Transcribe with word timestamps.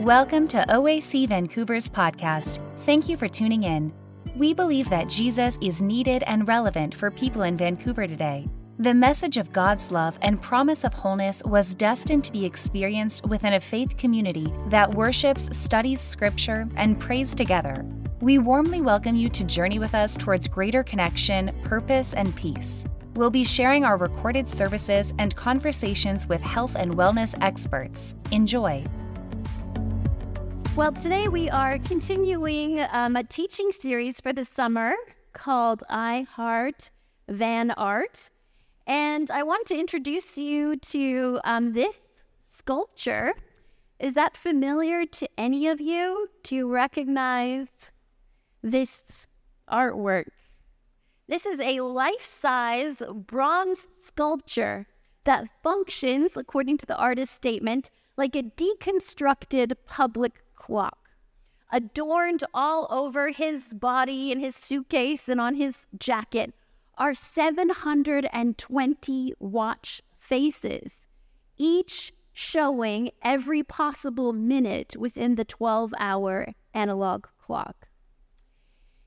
Welcome 0.00 0.48
to 0.48 0.64
OAC 0.70 1.28
Vancouver's 1.28 1.86
podcast. 1.86 2.58
Thank 2.78 3.10
you 3.10 3.18
for 3.18 3.28
tuning 3.28 3.64
in. 3.64 3.92
We 4.34 4.54
believe 4.54 4.88
that 4.88 5.10
Jesus 5.10 5.58
is 5.60 5.82
needed 5.82 6.24
and 6.26 6.48
relevant 6.48 6.94
for 6.94 7.10
people 7.10 7.42
in 7.42 7.58
Vancouver 7.58 8.06
today. 8.06 8.48
The 8.78 8.94
message 8.94 9.36
of 9.36 9.52
God's 9.52 9.90
love 9.90 10.18
and 10.22 10.40
promise 10.40 10.84
of 10.84 10.94
wholeness 10.94 11.42
was 11.44 11.74
destined 11.74 12.24
to 12.24 12.32
be 12.32 12.46
experienced 12.46 13.26
within 13.26 13.52
a 13.52 13.60
faith 13.60 13.98
community 13.98 14.50
that 14.68 14.94
worships, 14.94 15.54
studies 15.54 16.00
scripture, 16.00 16.66
and 16.76 16.98
prays 16.98 17.34
together. 17.34 17.84
We 18.22 18.38
warmly 18.38 18.80
welcome 18.80 19.16
you 19.16 19.28
to 19.28 19.44
journey 19.44 19.78
with 19.78 19.94
us 19.94 20.16
towards 20.16 20.48
greater 20.48 20.82
connection, 20.82 21.54
purpose, 21.62 22.14
and 22.14 22.34
peace. 22.34 22.86
We'll 23.16 23.28
be 23.28 23.44
sharing 23.44 23.84
our 23.84 23.98
recorded 23.98 24.48
services 24.48 25.12
and 25.18 25.36
conversations 25.36 26.26
with 26.26 26.40
health 26.40 26.74
and 26.74 26.96
wellness 26.96 27.36
experts. 27.42 28.14
Enjoy. 28.30 28.82
Well, 30.76 30.92
today 30.92 31.26
we 31.26 31.50
are 31.50 31.78
continuing 31.80 32.80
um, 32.92 33.16
a 33.16 33.24
teaching 33.24 33.72
series 33.72 34.20
for 34.20 34.32
the 34.32 34.44
summer 34.44 34.94
called 35.32 35.82
I 35.90 36.26
Heart 36.30 36.92
Van 37.28 37.72
Art. 37.72 38.30
And 38.86 39.30
I 39.32 39.42
want 39.42 39.66
to 39.66 39.78
introduce 39.78 40.38
you 40.38 40.76
to 40.76 41.40
um, 41.44 41.72
this 41.72 41.98
sculpture. 42.46 43.34
Is 43.98 44.14
that 44.14 44.36
familiar 44.36 45.04
to 45.06 45.28
any 45.36 45.66
of 45.66 45.80
you? 45.80 46.28
You 46.48 46.68
recognize 46.68 47.90
this 48.62 49.26
artwork? 49.70 50.28
This 51.28 51.46
is 51.46 51.60
a 51.60 51.80
life 51.80 52.24
size 52.24 53.02
bronze 53.12 53.88
sculpture 54.00 54.86
that 55.24 55.48
functions, 55.64 56.36
according 56.36 56.78
to 56.78 56.86
the 56.86 56.96
artist's 56.96 57.34
statement, 57.34 57.90
like 58.16 58.36
a 58.36 58.44
deconstructed 58.44 59.74
public 59.84 60.42
clock. 60.60 61.10
Adorned 61.72 62.44
all 62.52 62.86
over 62.90 63.30
his 63.30 63.72
body 63.74 64.30
and 64.30 64.40
his 64.40 64.54
suitcase 64.54 65.28
and 65.28 65.40
on 65.40 65.54
his 65.54 65.86
jacket 65.98 66.52
are 66.98 67.14
720 67.14 69.34
watch 69.38 70.02
faces, 70.18 71.06
each 71.56 72.12
showing 72.32 73.10
every 73.22 73.62
possible 73.62 74.34
minute 74.34 74.96
within 74.98 75.36
the 75.36 75.44
12 75.44 75.94
hour 75.98 76.52
analog 76.74 77.26
clock. 77.38 77.86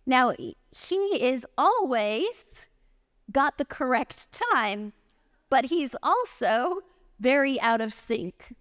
Now, 0.06 0.32
he 0.32 0.56
is 1.22 1.46
always 1.58 2.68
got 3.32 3.58
the 3.58 3.66
correct 3.66 4.32
time, 4.32 4.94
but 5.50 5.66
he's 5.66 5.96
also 6.02 6.80
very 7.20 7.62
out 7.62 7.80
of 7.80 7.94
sync. 7.94 8.56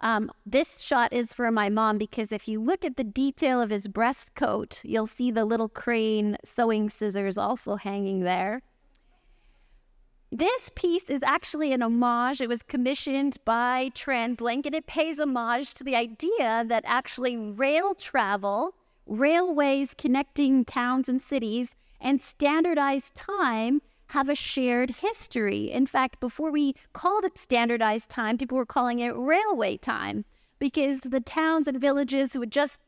Um, 0.00 0.30
this 0.46 0.80
shot 0.80 1.12
is 1.12 1.32
for 1.32 1.50
my 1.50 1.68
mom 1.68 1.98
because 1.98 2.30
if 2.30 2.46
you 2.46 2.60
look 2.60 2.84
at 2.84 2.96
the 2.96 3.04
detail 3.04 3.60
of 3.60 3.70
his 3.70 3.88
breast 3.88 4.34
coat, 4.34 4.80
you'll 4.84 5.08
see 5.08 5.30
the 5.30 5.44
little 5.44 5.68
crane 5.68 6.36
sewing 6.44 6.88
scissors 6.88 7.36
also 7.36 7.76
hanging 7.76 8.20
there. 8.20 8.62
This 10.30 10.70
piece 10.74 11.08
is 11.08 11.22
actually 11.22 11.72
an 11.72 11.82
homage. 11.82 12.40
It 12.40 12.48
was 12.48 12.62
commissioned 12.62 13.38
by 13.44 13.90
TransLink 13.94 14.66
and 14.66 14.74
it 14.74 14.86
pays 14.86 15.18
homage 15.18 15.74
to 15.74 15.84
the 15.84 15.96
idea 15.96 16.64
that 16.66 16.84
actually 16.86 17.36
rail 17.36 17.94
travel, 17.94 18.74
railways 19.06 19.94
connecting 19.96 20.64
towns 20.64 21.08
and 21.08 21.20
cities, 21.20 21.76
and 22.00 22.22
standardized 22.22 23.14
time 23.14 23.80
have 24.08 24.28
a 24.28 24.34
shared 24.34 24.96
history. 24.96 25.70
In 25.70 25.86
fact, 25.86 26.20
before 26.20 26.50
we 26.50 26.74
called 26.92 27.24
it 27.24 27.38
standardized 27.38 28.10
time, 28.10 28.38
people 28.38 28.56
were 28.56 28.66
calling 28.66 29.00
it 29.00 29.14
railway 29.16 29.76
time 29.76 30.24
because 30.58 31.00
the 31.00 31.20
towns 31.20 31.68
and 31.68 31.80
villages 31.80 32.36
would 32.36 32.50
just, 32.50 32.80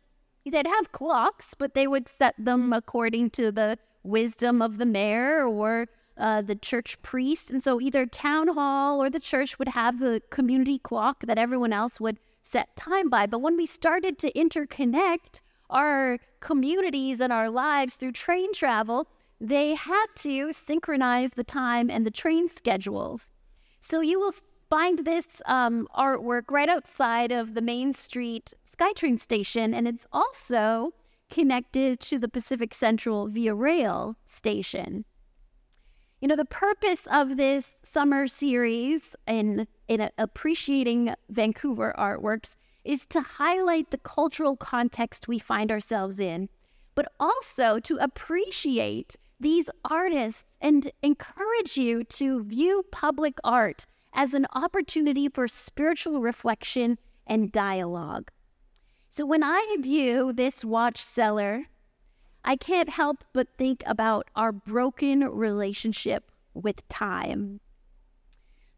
they'd 0.45 0.67
have 0.67 0.93
clocks, 0.93 1.55
but 1.55 1.75
they 1.75 1.87
would 1.87 2.09
set 2.09 2.35
them 2.39 2.73
according 2.73 3.31
to 3.31 3.53
the 3.53 3.79
wisdom 4.03 4.63
of 4.63 4.79
the 4.79 4.87
mayor 4.87 5.47
or 5.47 5.89
uh, 6.17 6.43
the 6.43 6.55
church 6.55 7.01
priest. 7.03 7.51
And 7.51 7.63
so 7.63 7.81
either 7.81 8.07
town 8.07 8.49
hall 8.49 9.03
or 9.03 9.11
the 9.11 9.21
church 9.21 9.59
would 9.59 9.69
have 9.69 10.01
the 10.01 10.23
community 10.31 10.79
clock 10.79 11.25
that 11.27 11.39
everyone 11.39 11.73
else 11.73 12.01
would 12.01 12.19
set 12.43 12.75
time 12.77 13.09
by. 13.09 13.27
But 13.27 13.41
when 13.41 13.57
we 13.57 13.67
started 13.67 14.19
to 14.19 14.33
interconnect 14.33 15.41
our 15.69 16.19
communities 16.41 17.21
and 17.21 17.33
our 17.33 17.49
lives 17.49 17.95
through 17.95 18.13
train 18.13 18.53
travel, 18.53 19.07
they 19.41 19.75
had 19.75 20.07
to 20.17 20.53
synchronize 20.53 21.31
the 21.31 21.45
time 21.45 21.91
and 21.91 22.05
the 22.05 22.11
train 22.11 22.49
schedules. 22.49 23.33
So 23.81 24.01
you 24.01 24.21
will 24.21 24.35
find 24.69 25.01
this 25.01 25.41
um, 25.47 25.89
artwork 25.97 26.51
right 26.51 26.69
outside 26.69 27.33
of 27.33 27.55
the 27.55 27.63
Main 27.63 27.95
Street 27.95 28.53
SkyTrain 28.71 29.19
station, 29.19 29.75
and 29.75 29.89
it's 29.89 30.07
also 30.13 30.93
connected 31.31 32.01
to 32.01 32.19
the 32.19 32.29
Pacific 32.29 32.75
Central 32.75 33.29
Via 33.29 33.55
Rail 33.55 34.17
station. 34.27 35.05
You 36.21 36.29
know, 36.29 36.37
the 36.37 36.45
purpose 36.45 37.07
of 37.11 37.39
this 37.39 37.77
summer 37.83 38.29
series 38.29 39.17
in, 39.27 39.67
in 39.89 40.11
appreciating 40.19 41.15
Vancouver 41.31 41.95
artworks 41.99 42.57
is 42.85 43.07
to 43.07 43.21
highlight 43.23 43.91
the 43.91 43.99
cultural 43.99 44.57
context 44.57 45.29
we 45.29 45.39
find 45.39 45.71
ourselves 45.71 46.21
in, 46.21 46.51
but 46.95 47.11
also 47.19 47.79
to 47.81 47.97
appreciate 47.97 49.17
these 49.41 49.71
artists 49.85 50.45
and 50.61 50.93
encourage 51.03 51.77
you 51.77 52.05
to 52.05 52.45
view 52.45 52.85
public 52.93 53.39
art 53.43 53.87
as 54.13 54.35
an 54.35 54.47
opportunity 54.55 55.29
for 55.29 55.49
spiritual 55.49 56.21
reflection 56.21 56.99
and 57.27 57.51
dialogue. 57.51 58.31
So 59.09 59.25
when 59.25 59.43
I 59.43 59.77
view 59.81 60.33
this 60.33 60.65
watch 60.65 60.99
seller, 60.99 61.67
I 62.45 62.57
can't 62.57 62.91
help 62.91 63.25
but 63.33 63.49
think 63.59 63.83
about 63.87 64.29
our 64.37 64.53
broken 64.53 65.25
relationship 65.29 66.31
with 66.55 66.87
time. 66.89 67.61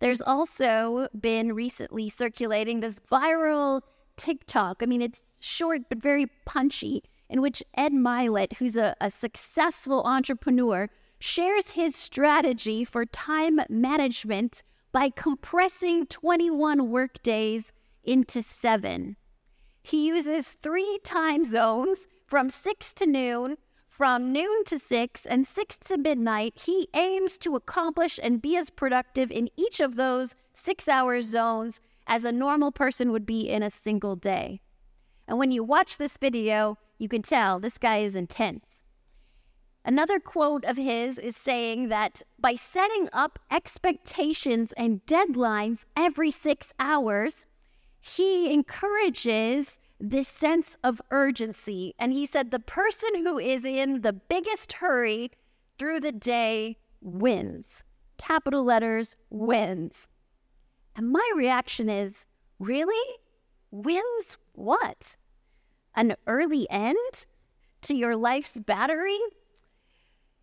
There's 0.00 0.20
also 0.20 1.08
been 1.18 1.52
recently 1.52 2.08
circulating 2.08 2.80
this 2.80 2.98
viral 3.10 3.82
TikTok. 4.16 4.82
I 4.82 4.86
mean, 4.86 5.02
it's 5.02 5.22
short 5.40 5.82
but 5.88 5.98
very 5.98 6.26
punchy 6.44 7.02
in 7.32 7.40
which 7.40 7.62
Ed 7.74 7.92
Mylett, 7.92 8.52
who's 8.58 8.76
a, 8.76 8.94
a 9.00 9.10
successful 9.10 10.02
entrepreneur, 10.04 10.90
shares 11.18 11.70
his 11.70 11.96
strategy 11.96 12.84
for 12.84 13.06
time 13.06 13.58
management 13.70 14.62
by 14.92 15.08
compressing 15.08 16.06
21 16.06 16.90
workdays 16.90 17.72
into 18.04 18.42
seven. 18.42 19.16
He 19.82 20.06
uses 20.06 20.48
three 20.48 20.98
time 21.04 21.46
zones 21.46 22.06
from 22.26 22.50
6 22.50 22.92
to 22.94 23.06
noon, 23.06 23.56
from 23.88 24.30
noon 24.30 24.64
to 24.64 24.78
6, 24.78 25.24
and 25.24 25.46
6 25.46 25.78
to 25.78 25.96
midnight. 25.96 26.52
He 26.66 26.88
aims 26.94 27.38
to 27.38 27.56
accomplish 27.56 28.20
and 28.22 28.42
be 28.42 28.58
as 28.58 28.68
productive 28.68 29.30
in 29.30 29.48
each 29.56 29.80
of 29.80 29.96
those 29.96 30.34
six 30.52 30.86
hour 30.86 31.22
zones 31.22 31.80
as 32.06 32.26
a 32.26 32.32
normal 32.32 32.72
person 32.72 33.10
would 33.10 33.24
be 33.24 33.48
in 33.48 33.62
a 33.62 33.70
single 33.70 34.16
day. 34.16 34.60
And 35.26 35.38
when 35.38 35.50
you 35.50 35.64
watch 35.64 35.96
this 35.96 36.18
video, 36.18 36.76
you 37.02 37.08
can 37.08 37.22
tell 37.22 37.58
this 37.58 37.78
guy 37.78 37.98
is 37.98 38.14
intense. 38.14 38.84
Another 39.84 40.20
quote 40.20 40.64
of 40.64 40.76
his 40.76 41.18
is 41.18 41.36
saying 41.36 41.88
that 41.88 42.22
by 42.38 42.54
setting 42.54 43.08
up 43.12 43.40
expectations 43.50 44.72
and 44.76 45.04
deadlines 45.04 45.80
every 45.96 46.30
six 46.30 46.72
hours, 46.78 47.44
he 48.00 48.52
encourages 48.52 49.80
this 49.98 50.28
sense 50.28 50.76
of 50.84 51.02
urgency. 51.10 51.92
And 51.98 52.12
he 52.12 52.24
said 52.24 52.52
the 52.52 52.60
person 52.60 53.16
who 53.16 53.36
is 53.36 53.64
in 53.64 54.02
the 54.02 54.12
biggest 54.12 54.74
hurry 54.74 55.32
through 55.78 55.98
the 55.98 56.12
day 56.12 56.76
wins. 57.00 57.82
Capital 58.16 58.62
letters 58.62 59.16
wins. 59.28 60.08
And 60.94 61.10
my 61.10 61.28
reaction 61.34 61.88
is 61.88 62.26
really? 62.60 63.16
Wins 63.72 64.36
what? 64.52 65.16
An 65.94 66.16
early 66.26 66.68
end 66.70 67.26
to 67.82 67.94
your 67.94 68.16
life's 68.16 68.58
battery? 68.58 69.18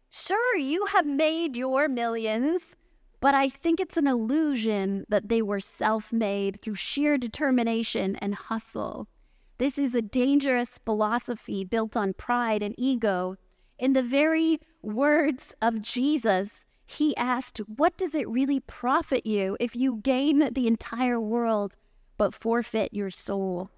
Sure, 0.09 0.57
you 0.57 0.85
have 0.85 1.05
made 1.05 1.55
your 1.55 1.87
millions, 1.87 2.75
but 3.21 3.35
I 3.35 3.49
think 3.49 3.79
it's 3.79 3.97
an 3.97 4.07
illusion 4.07 5.05
that 5.09 5.29
they 5.29 5.41
were 5.41 5.59
self 5.59 6.11
made 6.11 6.61
through 6.61 6.75
sheer 6.75 7.17
determination 7.17 8.15
and 8.15 8.33
hustle. 8.33 9.07
This 9.59 9.77
is 9.77 9.93
a 9.93 10.01
dangerous 10.01 10.79
philosophy 10.85 11.65
built 11.65 11.97
on 11.97 12.13
pride 12.13 12.63
and 12.63 12.73
ego. 12.77 13.35
In 13.77 13.93
the 13.93 14.03
very 14.03 14.59
words 14.81 15.53
of 15.61 15.81
Jesus, 15.81 16.65
he 16.85 17.15
asked, 17.17 17.59
What 17.59 17.97
does 17.97 18.15
it 18.15 18.27
really 18.27 18.61
profit 18.61 19.25
you 19.25 19.57
if 19.59 19.75
you 19.75 19.97
gain 19.97 20.53
the 20.53 20.65
entire 20.65 21.19
world 21.19 21.75
but 22.17 22.33
forfeit 22.33 22.93
your 22.93 23.11
soul? 23.11 23.69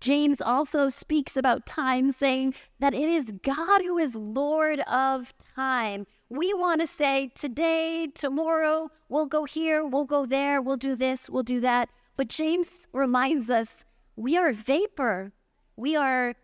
James 0.00 0.40
also 0.40 0.88
speaks 0.88 1.36
about 1.36 1.66
time, 1.66 2.12
saying 2.12 2.54
that 2.78 2.94
it 2.94 3.08
is 3.08 3.32
God 3.42 3.82
who 3.82 3.98
is 3.98 4.14
Lord 4.14 4.80
of 4.80 5.32
time. 5.54 6.06
We 6.28 6.52
want 6.54 6.80
to 6.80 6.86
say 6.86 7.30
today, 7.34 8.08
tomorrow, 8.14 8.90
we'll 9.08 9.26
go 9.26 9.44
here, 9.44 9.84
we'll 9.84 10.04
go 10.04 10.26
there, 10.26 10.60
we'll 10.60 10.76
do 10.76 10.96
this, 10.96 11.30
we'll 11.30 11.42
do 11.42 11.60
that. 11.60 11.88
But 12.16 12.28
James 12.28 12.86
reminds 12.92 13.50
us 13.50 13.84
we 14.16 14.36
are 14.36 14.52
vapor. 14.52 15.32
We 15.76 15.94
are 15.94 16.34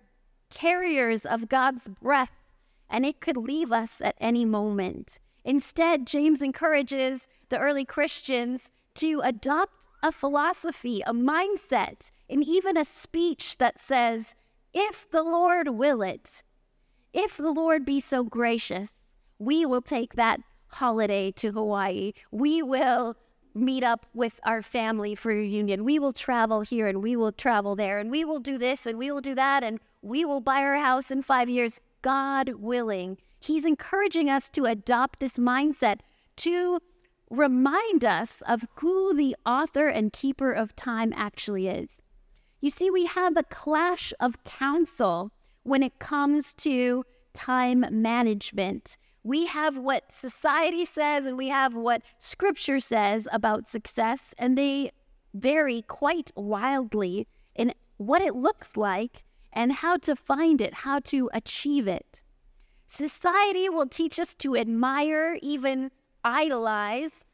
carriers 0.50 1.24
of 1.24 1.48
God's 1.48 1.88
breath, 1.88 2.32
and 2.90 3.06
it 3.06 3.20
could 3.20 3.38
leave 3.38 3.72
us 3.72 4.02
at 4.02 4.14
any 4.20 4.44
moment. 4.44 5.18
Instead, 5.44 6.06
James 6.06 6.42
encourages 6.42 7.28
the 7.48 7.58
early 7.58 7.86
Christians 7.86 8.70
to 8.96 9.20
adopt 9.24 9.86
a 10.02 10.12
philosophy, 10.12 11.02
a 11.06 11.14
mindset, 11.14 12.10
and 12.32 12.42
even 12.42 12.78
a 12.78 12.84
speech 12.84 13.58
that 13.58 13.78
says, 13.78 14.34
If 14.72 15.10
the 15.10 15.22
Lord 15.22 15.68
will 15.68 16.00
it, 16.02 16.42
if 17.12 17.36
the 17.36 17.50
Lord 17.50 17.84
be 17.84 18.00
so 18.00 18.24
gracious, 18.24 18.90
we 19.38 19.66
will 19.66 19.82
take 19.82 20.14
that 20.14 20.40
holiday 20.68 21.30
to 21.32 21.52
Hawaii. 21.52 22.12
We 22.30 22.62
will 22.62 23.16
meet 23.54 23.84
up 23.84 24.06
with 24.14 24.40
our 24.44 24.62
family 24.62 25.14
for 25.14 25.28
reunion. 25.28 25.84
We 25.84 25.98
will 25.98 26.14
travel 26.14 26.62
here 26.62 26.86
and 26.86 27.02
we 27.02 27.16
will 27.16 27.32
travel 27.32 27.76
there 27.76 27.98
and 27.98 28.10
we 28.10 28.24
will 28.24 28.40
do 28.40 28.56
this 28.56 28.86
and 28.86 28.96
we 28.96 29.10
will 29.10 29.20
do 29.20 29.34
that 29.34 29.62
and 29.62 29.78
we 30.00 30.24
will 30.24 30.40
buy 30.40 30.62
our 30.62 30.76
house 30.76 31.10
in 31.10 31.20
five 31.20 31.50
years, 31.50 31.80
God 32.00 32.54
willing. 32.54 33.18
He's 33.40 33.66
encouraging 33.66 34.30
us 34.30 34.48
to 34.50 34.64
adopt 34.64 35.20
this 35.20 35.36
mindset 35.36 35.98
to 36.36 36.80
remind 37.28 38.06
us 38.06 38.42
of 38.48 38.64
who 38.76 39.14
the 39.14 39.36
author 39.44 39.88
and 39.88 40.14
keeper 40.14 40.50
of 40.50 40.74
time 40.74 41.12
actually 41.14 41.68
is. 41.68 41.98
You 42.62 42.70
see, 42.70 42.90
we 42.90 43.06
have 43.06 43.36
a 43.36 43.42
clash 43.42 44.12
of 44.20 44.44
counsel 44.44 45.32
when 45.64 45.82
it 45.82 45.98
comes 45.98 46.54
to 46.54 47.04
time 47.34 47.84
management. 47.90 48.96
We 49.24 49.46
have 49.46 49.76
what 49.76 50.12
society 50.12 50.84
says 50.84 51.26
and 51.26 51.36
we 51.36 51.48
have 51.48 51.74
what 51.74 52.02
scripture 52.20 52.78
says 52.78 53.26
about 53.32 53.66
success, 53.66 54.32
and 54.38 54.56
they 54.56 54.92
vary 55.34 55.82
quite 55.82 56.30
wildly 56.36 57.26
in 57.56 57.74
what 57.96 58.22
it 58.22 58.36
looks 58.36 58.76
like 58.76 59.24
and 59.52 59.72
how 59.72 59.96
to 59.96 60.14
find 60.14 60.60
it, 60.60 60.72
how 60.72 61.00
to 61.00 61.28
achieve 61.34 61.88
it. 61.88 62.20
Society 62.86 63.68
will 63.68 63.88
teach 63.88 64.20
us 64.20 64.36
to 64.36 64.56
admire, 64.56 65.36
even 65.42 65.90
idolize, 66.22 67.24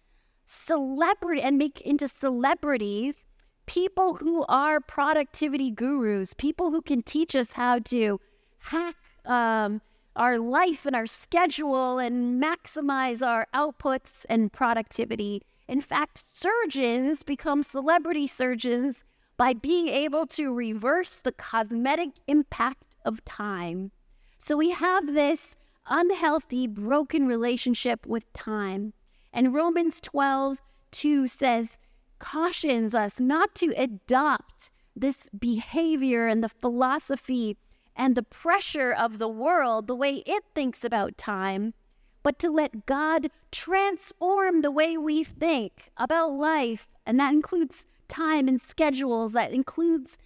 celebrity 0.47 1.43
and 1.43 1.59
make 1.59 1.83
into 1.83 2.09
celebrities 2.09 3.27
people 3.69 4.15
who 4.15 4.47
are 4.49 4.81
productivity 4.81 5.71
gurus, 5.71 6.33
people 6.33 6.71
who 6.71 6.81
can 6.81 7.03
teach 7.03 7.37
us 7.37 7.53
how 7.53 7.79
to 7.79 8.19
hack 8.59 8.97
um, 9.27 9.83
our 10.17 10.39
life 10.39 10.87
and 10.87 10.97
our 10.97 11.07
schedule 11.07 11.99
and 11.99 12.43
maximize 12.43 13.25
our 13.25 13.47
outputs 13.55 14.25
and 14.31 14.51
productivity. 14.51 15.43
In 15.69 15.83
fact, 15.83 16.25
surgeons 16.33 17.23
become 17.23 17.63
celebrity 17.63 18.27
surgeons 18.27 19.05
by 19.37 19.53
being 19.53 19.89
able 19.89 20.27
to 20.27 20.53
reverse 20.55 21.19
the 21.19 21.33
cosmetic 21.33 22.13
impact 22.27 22.97
of 23.05 23.23
time. 23.27 23.93
So 24.39 24.57
we 24.57 24.71
have 24.71 25.13
this 25.13 25.57
unhealthy, 25.87 26.67
broken 26.67 27.27
relationship 27.27 28.07
with 28.07 28.33
time. 28.33 28.95
And 29.31 29.53
Romans 29.53 30.01
12, 30.01 30.59
2 30.91 31.29
says, 31.29 31.77
cautions 32.19 32.95
us 32.95 33.21
not 33.21 33.55
to 33.57 33.73
adopt 33.77 34.71
this 34.95 35.29
behavior 35.39 36.27
and 36.27 36.43
the 36.43 36.49
philosophy 36.49 37.57
and 37.95 38.15
the 38.15 38.23
pressure 38.23 38.93
of 38.93 39.19
the 39.19 39.29
world, 39.29 39.87
the 39.87 39.95
way 39.95 40.23
it 40.27 40.45
thinks 40.55 40.85
about 40.85 41.19
time, 41.19 41.75
but 42.23 42.39
to 42.39 42.51
let 42.51 42.87
God 42.87 43.31
transform 43.51 44.61
the 44.61 44.71
way 44.71 44.97
we 44.97 45.25
think 45.25 45.91
about 45.97 46.33
life. 46.33 46.89
And 47.07 47.19
that 47.19 47.33
includes 47.33 47.87
time 48.09 48.49
and 48.49 48.61
schedules, 48.61 49.33
that 49.33 49.53
includes 49.53 50.17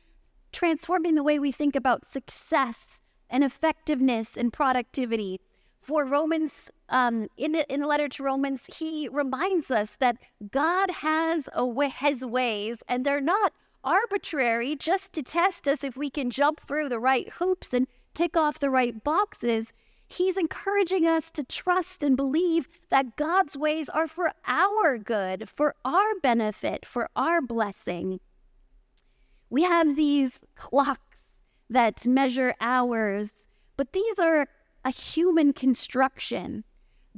transforming 0.52 1.14
the 1.14 1.22
way 1.22 1.38
we 1.38 1.52
think 1.52 1.74
about 1.74 2.06
success 2.06 3.00
and 3.30 3.42
effectiveness 3.42 4.36
and 4.36 4.52
productivity. 4.52 5.40
For 5.82 6.04
Romans, 6.04 6.70
um, 6.90 7.28
in, 7.36 7.52
the, 7.52 7.70
in 7.72 7.80
the 7.80 7.88
letter 7.88 8.08
to 8.08 8.22
Romans, 8.22 8.66
he 8.76 9.08
reminds 9.10 9.68
us 9.68 9.96
that 9.96 10.16
God 10.52 10.90
has 10.90 11.48
a 11.52 11.66
way, 11.66 11.88
has 11.88 12.24
ways, 12.24 12.84
and 12.88 13.04
they're 13.04 13.20
not 13.20 13.52
arbitrary 13.82 14.76
just 14.76 15.12
to 15.14 15.24
test 15.24 15.66
us 15.66 15.82
if 15.82 15.96
we 15.96 16.08
can 16.08 16.30
jump 16.30 16.60
through 16.68 16.88
the 16.88 17.00
right 17.00 17.28
hoops 17.30 17.74
and 17.74 17.88
tick 18.14 18.36
off 18.36 18.60
the 18.60 18.70
right 18.70 19.02
boxes. 19.02 19.72
He's 20.06 20.36
encouraging 20.36 21.04
us 21.04 21.32
to 21.32 21.42
trust 21.42 22.04
and 22.04 22.16
believe 22.16 22.68
that 22.90 23.16
God's 23.16 23.56
ways 23.56 23.88
are 23.88 24.06
for 24.06 24.30
our 24.46 24.98
good, 24.98 25.48
for 25.48 25.74
our 25.84 26.14
benefit, 26.22 26.86
for 26.86 27.08
our 27.16 27.40
blessing. 27.40 28.20
We 29.50 29.62
have 29.64 29.96
these 29.96 30.38
clocks 30.54 31.00
that 31.68 32.06
measure 32.06 32.54
hours, 32.60 33.32
but 33.76 33.92
these 33.92 34.18
are 34.20 34.46
a 34.84 34.90
human 34.90 35.52
construction. 35.52 36.64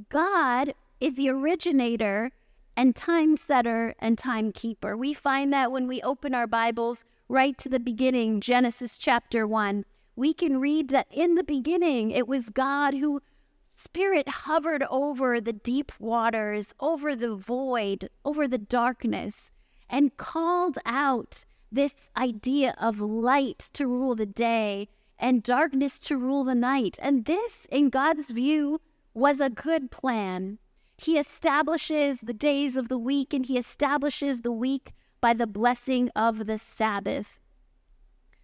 God 0.09 0.73
is 0.99 1.15
the 1.15 1.29
originator 1.29 2.31
and 2.77 2.95
time 2.95 3.37
setter 3.37 3.95
and 3.99 4.17
timekeeper. 4.17 4.97
We 4.97 5.13
find 5.13 5.53
that 5.53 5.71
when 5.71 5.87
we 5.87 6.01
open 6.01 6.33
our 6.33 6.47
Bibles 6.47 7.05
right 7.27 7.57
to 7.57 7.69
the 7.69 7.79
beginning, 7.79 8.41
Genesis 8.41 8.97
chapter 8.97 9.47
1 9.47 9.85
we 10.15 10.33
can 10.33 10.59
read 10.59 10.89
that 10.89 11.07
in 11.11 11.35
the 11.35 11.43
beginning 11.43 12.11
it 12.11 12.27
was 12.27 12.49
God 12.49 12.93
who 12.93 13.21
spirit 13.67 14.27
hovered 14.29 14.83
over 14.89 15.41
the 15.41 15.53
deep 15.53 15.91
waters, 15.99 16.73
over 16.79 17.15
the 17.15 17.35
void, 17.35 18.09
over 18.23 18.47
the 18.47 18.57
darkness, 18.57 19.51
and 19.89 20.15
called 20.15 20.77
out 20.85 21.43
this 21.71 22.09
idea 22.15 22.73
of 22.79 23.01
light 23.01 23.69
to 23.73 23.85
rule 23.85 24.15
the 24.15 24.25
day 24.25 24.87
and 25.17 25.43
darkness 25.43 25.99
to 25.99 26.17
rule 26.17 26.43
the 26.43 26.55
night. 26.55 26.97
And 27.01 27.25
this, 27.25 27.67
in 27.71 27.89
God's 27.89 28.31
view, 28.31 28.81
was 29.13 29.39
a 29.39 29.49
good 29.49 29.91
plan. 29.91 30.59
He 30.97 31.17
establishes 31.17 32.19
the 32.21 32.33
days 32.33 32.75
of 32.75 32.89
the 32.89 32.97
week 32.97 33.33
and 33.33 33.45
he 33.45 33.57
establishes 33.57 34.41
the 34.41 34.51
week 34.51 34.93
by 35.21 35.33
the 35.33 35.47
blessing 35.47 36.09
of 36.15 36.45
the 36.45 36.57
Sabbath. 36.57 37.39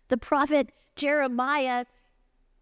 The 0.09 0.17
prophet 0.17 0.71
Jeremiah 0.95 1.85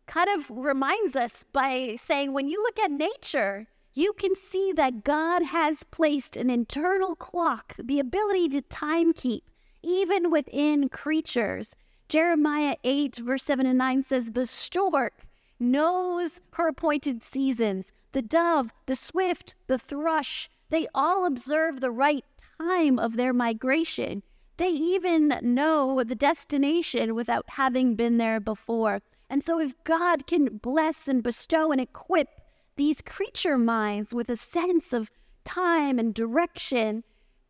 kind 0.06 0.30
of 0.30 0.50
reminds 0.50 1.16
us 1.16 1.46
by 1.52 1.96
saying, 2.00 2.34
when 2.34 2.48
you 2.48 2.62
look 2.64 2.80
at 2.80 2.92
nature, 2.92 3.68
you 3.94 4.14
can 4.14 4.36
see 4.36 4.72
that 4.74 5.04
God 5.04 5.44
has 5.44 5.84
placed 5.84 6.36
an 6.36 6.50
internal 6.50 7.16
clock, 7.16 7.76
the 7.78 8.00
ability 8.00 8.50
to 8.50 8.62
time 8.62 9.14
keep, 9.14 9.50
even 9.82 10.30
within 10.32 10.90
creatures. 10.90 11.76
Jeremiah 12.10 12.76
8, 12.84 13.18
verse 13.18 13.44
7 13.44 13.68
and 13.68 13.78
9 13.78 14.04
says, 14.04 14.32
The 14.32 14.48
stork 14.48 15.14
knows 15.60 16.42
her 16.54 16.68
appointed 16.68 17.22
seasons. 17.22 17.94
The 18.14 18.24
dove, 18.24 18.74
the 18.88 18.96
swift, 18.96 19.54
the 19.68 19.78
thrush, 19.78 20.50
they 20.72 20.88
all 20.96 21.24
observe 21.28 21.80
the 21.80 21.92
right 21.92 22.26
time 22.60 22.98
of 22.98 23.16
their 23.16 23.32
migration. 23.32 24.24
They 24.58 24.70
even 24.70 25.40
know 25.44 26.04
the 26.04 26.16
destination 26.16 27.14
without 27.14 27.46
having 27.50 27.94
been 27.94 28.18
there 28.18 28.40
before. 28.40 29.02
And 29.30 29.44
so, 29.44 29.60
if 29.60 29.76
God 29.84 30.26
can 30.26 30.58
bless 30.58 31.08
and 31.08 31.22
bestow 31.22 31.72
and 31.72 31.80
equip 31.80 32.42
these 32.76 33.02
creature 33.02 33.60
minds 33.60 34.16
with 34.16 34.30
a 34.30 34.36
sense 34.36 34.94
of 34.94 35.12
time 35.46 36.00
and 36.00 36.16
direction, 36.16 37.04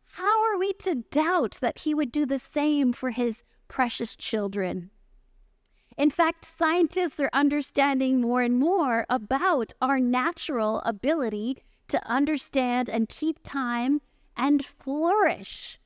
how 0.04 0.44
are 0.44 0.58
we 0.58 0.74
to 0.74 0.96
doubt 0.96 1.56
that 1.62 1.78
He 1.78 1.94
would 1.94 2.12
do 2.12 2.26
the 2.26 2.38
same 2.38 2.92
for 2.92 3.10
His 3.10 3.42
precious 3.70 4.16
children? 4.16 4.90
In 5.96 6.10
fact, 6.10 6.44
scientists 6.44 7.18
are 7.20 7.30
understanding 7.32 8.20
more 8.20 8.42
and 8.42 8.58
more 8.58 9.06
about 9.08 9.72
our 9.80 9.98
natural 10.00 10.82
ability 10.84 11.56
to 11.88 12.06
understand 12.06 12.90
and 12.90 13.08
keep 13.08 13.38
time 13.42 14.00
and 14.36 14.64
flourish 14.64 15.78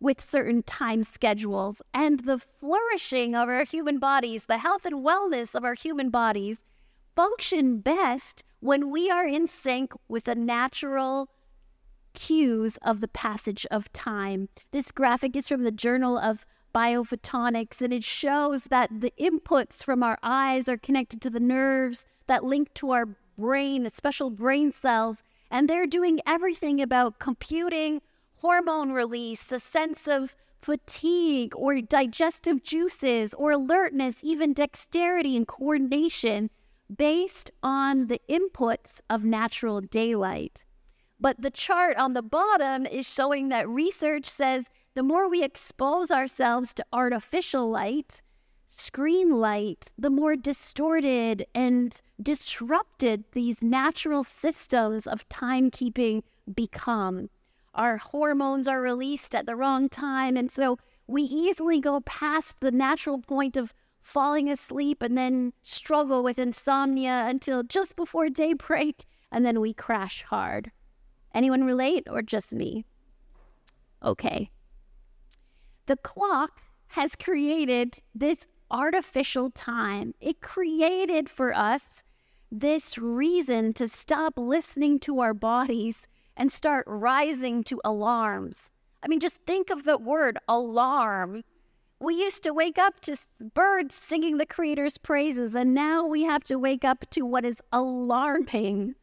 with 0.00 0.20
certain 0.20 0.62
time 0.62 1.04
schedules 1.04 1.82
and 1.92 2.20
the 2.20 2.38
flourishing 2.38 3.34
of 3.34 3.48
our 3.48 3.64
human 3.64 3.98
bodies, 3.98 4.46
the 4.46 4.58
health 4.58 4.84
and 4.84 5.04
wellness 5.04 5.54
of 5.54 5.64
our 5.64 5.74
human 5.74 6.10
bodies 6.10 6.64
function 7.14 7.78
best 7.78 8.42
when 8.60 8.90
we 8.90 9.10
are 9.10 9.26
in 9.26 9.46
sync 9.46 9.92
with 10.08 10.24
the 10.24 10.34
natural 10.34 11.28
cues 12.14 12.78
of 12.82 13.00
the 13.00 13.08
passage 13.08 13.66
of 13.70 13.92
time. 13.92 14.48
This 14.70 14.90
graphic 14.90 15.36
is 15.36 15.48
from 15.48 15.64
the 15.64 15.70
Journal 15.70 16.18
of 16.18 16.44
Biophotonics, 16.74 17.80
and 17.80 17.92
it 17.92 18.04
shows 18.04 18.64
that 18.64 18.90
the 19.00 19.12
inputs 19.20 19.84
from 19.84 20.02
our 20.02 20.18
eyes 20.22 20.68
are 20.68 20.78
connected 20.78 21.20
to 21.22 21.30
the 21.30 21.40
nerves 21.40 22.06
that 22.26 22.44
link 22.44 22.72
to 22.74 22.90
our 22.92 23.16
brain, 23.38 23.88
special 23.90 24.30
brain 24.30 24.72
cells, 24.72 25.22
and 25.50 25.68
they're 25.68 25.86
doing 25.86 26.20
everything 26.26 26.80
about 26.80 27.18
computing 27.18 28.00
hormone 28.36 28.92
release, 28.92 29.52
a 29.52 29.60
sense 29.60 30.08
of 30.08 30.34
fatigue 30.60 31.52
or 31.56 31.80
digestive 31.80 32.62
juices 32.62 33.34
or 33.34 33.50
alertness, 33.52 34.20
even 34.22 34.52
dexterity 34.52 35.36
and 35.36 35.46
coordination 35.46 36.50
based 36.94 37.50
on 37.62 38.06
the 38.06 38.20
inputs 38.28 39.00
of 39.10 39.24
natural 39.24 39.80
daylight. 39.80 40.64
But 41.20 41.40
the 41.40 41.50
chart 41.50 41.96
on 41.96 42.14
the 42.14 42.22
bottom 42.22 42.86
is 42.86 43.08
showing 43.08 43.48
that 43.48 43.68
research 43.68 44.26
says 44.26 44.66
the 44.94 45.02
more 45.02 45.28
we 45.28 45.42
expose 45.42 46.10
ourselves 46.10 46.74
to 46.74 46.84
artificial 46.92 47.70
light, 47.70 48.22
screen 48.68 49.30
light, 49.32 49.92
the 49.98 50.10
more 50.10 50.36
distorted 50.36 51.46
and 51.54 52.00
disrupted 52.20 53.24
these 53.32 53.62
natural 53.62 54.24
systems 54.24 55.06
of 55.06 55.28
timekeeping 55.28 56.22
become. 56.54 57.30
Our 57.74 57.96
hormones 57.96 58.68
are 58.68 58.80
released 58.80 59.34
at 59.34 59.46
the 59.46 59.56
wrong 59.56 59.88
time, 59.88 60.36
and 60.36 60.50
so 60.52 60.78
we 61.06 61.22
easily 61.22 61.80
go 61.80 62.00
past 62.00 62.60
the 62.60 62.70
natural 62.70 63.18
point 63.18 63.56
of 63.56 63.72
falling 64.02 64.50
asleep 64.50 65.02
and 65.02 65.16
then 65.16 65.52
struggle 65.62 66.22
with 66.22 66.38
insomnia 66.38 67.24
until 67.26 67.62
just 67.62 67.96
before 67.96 68.28
daybreak, 68.28 69.04
and 69.30 69.46
then 69.46 69.60
we 69.60 69.72
crash 69.72 70.22
hard. 70.22 70.70
Anyone 71.34 71.64
relate 71.64 72.06
or 72.10 72.20
just 72.20 72.52
me? 72.52 72.84
Okay. 74.02 74.50
The 75.86 75.96
clock 75.96 76.60
has 76.88 77.16
created 77.16 77.98
this 78.14 78.46
artificial 78.70 79.50
time. 79.50 80.14
It 80.20 80.40
created 80.40 81.28
for 81.28 81.54
us 81.54 82.02
this 82.50 82.98
reason 82.98 83.72
to 83.74 83.88
stop 83.88 84.34
listening 84.36 85.00
to 85.00 85.20
our 85.20 85.34
bodies 85.34 86.06
and 86.36 86.52
start 86.52 86.84
rising 86.86 87.64
to 87.64 87.80
alarms. 87.84 88.70
I 89.02 89.08
mean, 89.08 89.20
just 89.20 89.36
think 89.46 89.70
of 89.70 89.84
the 89.84 89.98
word 89.98 90.38
alarm. 90.48 91.42
We 91.98 92.14
used 92.14 92.42
to 92.44 92.52
wake 92.52 92.78
up 92.78 93.00
to 93.00 93.16
birds 93.54 93.94
singing 93.94 94.38
the 94.38 94.46
Creator's 94.46 94.98
praises, 94.98 95.54
and 95.54 95.74
now 95.74 96.04
we 96.04 96.22
have 96.24 96.44
to 96.44 96.58
wake 96.58 96.84
up 96.84 97.08
to 97.10 97.22
what 97.22 97.44
is 97.44 97.60
alarming. 97.72 98.94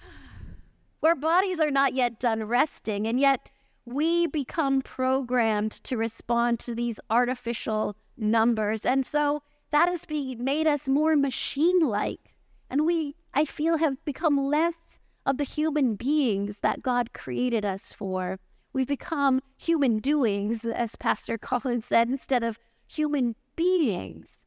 Our 1.02 1.14
bodies 1.14 1.60
are 1.60 1.70
not 1.70 1.94
yet 1.94 2.20
done 2.20 2.44
resting, 2.44 3.06
and 3.06 3.18
yet 3.18 3.48
we 3.84 4.26
become 4.26 4.80
programmed 4.80 5.72
to 5.84 5.96
respond 5.96 6.58
to 6.60 6.74
these 6.74 7.00
artificial 7.10 7.96
numbers. 8.16 8.84
And 8.84 9.04
so 9.04 9.42
that 9.70 9.88
has 9.88 10.04
be, 10.04 10.34
made 10.36 10.66
us 10.66 10.86
more 10.86 11.16
machine 11.16 11.80
like. 11.80 12.34
And 12.70 12.86
we, 12.86 13.16
I 13.34 13.44
feel, 13.44 13.78
have 13.78 14.02
become 14.04 14.38
less 14.38 15.00
of 15.26 15.38
the 15.38 15.44
human 15.44 15.94
beings 15.94 16.60
that 16.60 16.82
God 16.82 17.12
created 17.12 17.64
us 17.64 17.92
for. 17.92 18.38
We've 18.72 18.86
become 18.86 19.42
human 19.56 19.98
doings, 19.98 20.64
as 20.64 20.96
Pastor 20.96 21.36
Collins 21.36 21.86
said, 21.86 22.08
instead 22.08 22.42
of 22.42 22.58
human 22.86 23.36
beings. 23.56 24.40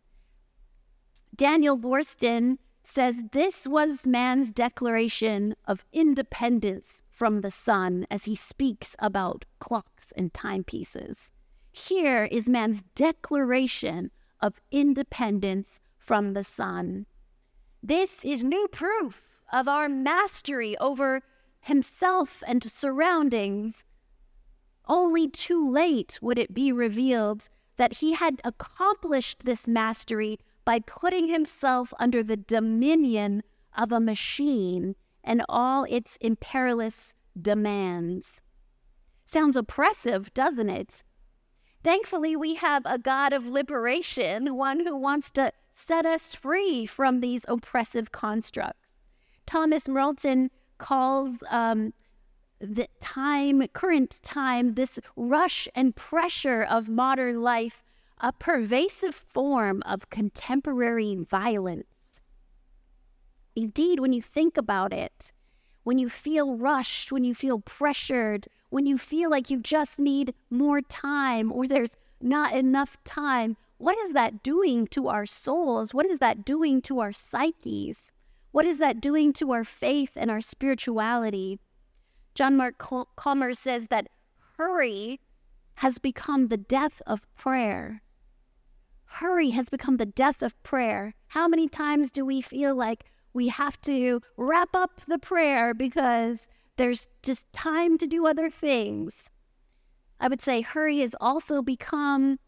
Daniel 1.36 1.77
Boorstin 1.77 2.58
says 2.84 3.22
this 3.32 3.68
was 3.68 4.08
man's 4.08 4.51
declaration 4.51 5.56
of 5.65 5.86
independence 5.92 7.01
from 7.15 7.39
the 7.39 7.50
sun 7.50 8.05
as 8.12 8.25
he 8.25 8.36
speaks 8.36 8.93
about 9.00 9.45
clocks 9.60 10.12
and 10.17 10.34
timepieces. 10.34 11.31
Here 11.72 12.25
is 12.25 12.50
man's 12.50 12.84
declaration 12.93 14.12
of 14.41 14.60
independence 14.69 15.79
from 15.98 16.34
the 16.34 16.43
sun. 16.43 17.05
This 17.81 18.25
is 18.25 18.43
new 18.43 18.67
proof 18.67 19.39
of 19.53 19.69
our 19.69 19.88
mastery 19.88 20.77
over 20.79 21.22
himself 21.62 22.43
and 22.45 22.62
surroundings. 22.69 23.86
Only 24.86 25.29
too 25.29 25.72
late 25.72 26.19
would 26.22 26.38
it 26.38 26.53
be 26.53 26.74
revealed 26.74 27.48
that 27.77 27.93
he 27.93 28.12
had 28.12 28.41
accomplished 28.43 29.45
this 29.45 29.67
mastery 29.67 30.38
by 30.65 30.79
putting 30.79 31.29
himself 31.29 31.93
under 31.98 32.22
the 32.22 32.38
dominion 32.38 33.41
of 33.77 33.93
a 33.93 34.01
machine 34.01 34.95
and 35.25 35.44
all 35.50 35.84
its 35.89 36.17
imperious 36.22 37.13
demands. 37.39 38.41
Sounds 39.25 39.58
oppressive, 39.58 40.34
doesn't 40.34 40.70
it? 40.70 41.03
Thankfully, 41.84 42.36
we 42.36 42.55
have 42.55 42.84
a 42.86 42.98
God 42.98 43.34
of 43.34 43.50
liberation, 43.50 44.55
one 44.55 44.86
who 44.86 44.96
wants 44.96 45.29
to 45.32 45.51
set 45.74 46.05
us 46.05 46.34
free 46.34 46.86
from 46.86 47.20
these 47.20 47.46
oppressive 47.48 48.12
constructs. 48.12 49.00
Thomas 49.46 49.88
Merton 49.88 50.50
calls 50.77 51.44
um, 51.50 51.94
the 52.60 52.88
time, 53.00 53.67
current 53.74 54.20
time, 54.24 54.75
this 54.75 55.00
rush 55.15 55.67
and 55.75 55.96
pressure 55.96 56.63
of 56.63 56.88
modern 56.88 57.41
life 57.41 57.84
a 58.20 58.32
pervasive 58.32 59.13
form 59.13 59.84
of 59.86 60.10
contemporary 60.10 61.15
violence. 61.15 61.95
Indeed, 63.56 64.00
when 64.00 64.14
you 64.14 64.22
think 64.22 64.58
about 64.58 64.92
it, 64.92 65.32
when 65.84 65.98
you 65.98 66.10
feel 66.10 66.58
rushed, 66.58 67.12
when 67.12 67.24
you 67.24 67.34
feel 67.34 67.60
pressured, 67.60 68.48
when 68.70 68.86
you 68.86 68.98
feel 68.98 69.30
like 69.30 69.50
you 69.50 69.60
just 69.60 70.00
need 70.00 70.34
more 70.50 70.82
time 70.82 71.52
or 71.52 71.68
there's 71.68 71.96
not 72.22 72.54
enough 72.54 72.98
time, 73.04 73.56
what 73.78 73.98
is 74.00 74.14
that 74.14 74.44
doing 74.44 74.88
to 74.88 75.08
our 75.08 75.26
souls? 75.26 75.94
What 75.94 76.06
is 76.06 76.20
that 76.20 76.44
doing 76.44 76.82
to 76.84 77.00
our 77.00 77.14
psyches? 77.14 78.12
What 78.52 78.66
is 78.66 78.78
that 78.80 79.02
doing 79.02 79.34
to 79.34 79.52
our 79.52 79.64
faith 79.64 80.12
and 80.16 80.32
our 80.32 80.42
spirituality? 80.42 81.60
John 82.34 82.58
Mark 82.58 82.78
Comer 83.16 83.54
says 83.54 83.88
that 83.88 84.08
hurry 84.58 85.20
has 85.76 85.98
become 85.98 86.48
the 86.48 86.58
death 86.58 87.02
of 87.06 87.22
prayer. 87.36 88.02
Hurry 89.06 89.52
has 89.52 89.70
become 89.70 89.98
the 89.98 90.06
death 90.06 90.42
of 90.42 90.62
prayer. 90.64 91.14
How 91.28 91.48
many 91.48 91.68
times 91.68 92.12
do 92.12 92.26
we 92.26 92.42
feel 92.42 92.76
like 92.76 93.06
we 93.36 93.50
have 93.50 93.80
to 93.82 94.22
wrap 94.38 94.70
up 94.74 95.01
the 95.08 95.20
prayer 95.20 95.74
because 95.74 96.48
there's 96.77 97.10
just 97.22 97.51
time 97.51 97.98
to 97.98 98.08
do 98.08 98.25
other 98.25 98.50
things? 98.50 99.30
I 100.20 100.30
would 100.30 100.42
say 100.42 100.62
hurry 100.62 101.00
has 101.00 101.13
also 101.20 101.62
become 101.62 102.39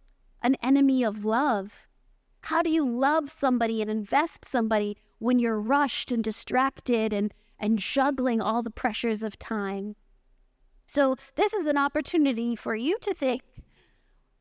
an 0.41 0.56
enemy 0.63 1.03
of 1.03 1.25
love. 1.25 1.88
How 2.41 2.62
do 2.62 2.70
you 2.70 2.89
love 2.89 3.29
somebody 3.29 3.82
and 3.82 3.91
invest 3.91 4.46
somebody 4.46 4.96
when 5.20 5.39
you're 5.39 5.60
rushed 5.60 6.12
and 6.12 6.24
distracted 6.24 7.12
and, 7.12 7.34
and 7.60 7.77
juggling 7.77 8.39
all 8.39 8.63
the 8.63 8.72
pressures 8.72 9.24
of 9.24 9.38
time? 9.38 9.98
So, 10.86 11.17
this 11.36 11.53
is 11.53 11.67
an 11.67 11.77
opportunity 11.77 12.56
for 12.56 12.74
you 12.74 12.98
to 13.01 13.13
think 13.13 13.41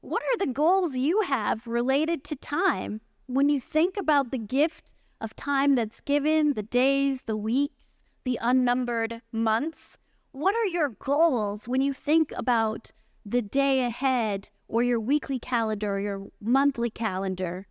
what 0.00 0.22
are 0.22 0.38
the 0.38 0.52
goals 0.52 0.94
you 0.94 1.22
have 1.22 1.66
related 1.66 2.22
to 2.24 2.36
time? 2.36 3.00
When 3.26 3.48
you 3.48 3.58
think 3.58 3.96
about 3.96 4.30
the 4.30 4.38
gift 4.38 4.92
of 5.20 5.36
time 5.36 5.74
that's 5.74 6.00
given, 6.00 6.54
the 6.54 6.62
days, 6.62 7.22
the 7.22 7.36
weeks, 7.36 7.92
the 8.24 8.38
unnumbered 8.40 9.22
months, 9.32 9.98
what 10.32 10.54
are 10.54 10.66
your 10.66 10.90
goals 10.90 11.66
when 11.66 11.80
you 11.80 11.92
think 11.92 12.32
about 12.36 12.90
the 13.24 13.40
day 13.40 13.80
ahead 13.80 14.50
or 14.68 14.82
your 14.82 15.00
weekly 15.00 15.38
calendar 15.38 15.94
or 15.94 16.00
your 16.00 16.26
monthly 16.40 16.90
calendar? 16.90 17.66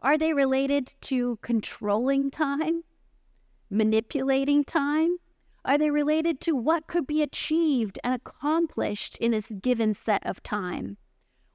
Are 0.00 0.18
they 0.18 0.32
related 0.32 0.94
to 1.02 1.38
controlling 1.42 2.30
time? 2.30 2.82
Manipulating 3.70 4.64
time? 4.64 5.18
Are 5.64 5.76
they 5.76 5.90
related 5.90 6.40
to 6.42 6.56
what 6.56 6.86
could 6.86 7.06
be 7.06 7.22
achieved 7.22 7.98
and 8.02 8.14
accomplished 8.14 9.16
in 9.18 9.32
this 9.32 9.52
given 9.60 9.94
set 9.94 10.24
of 10.24 10.42
time? 10.42 10.96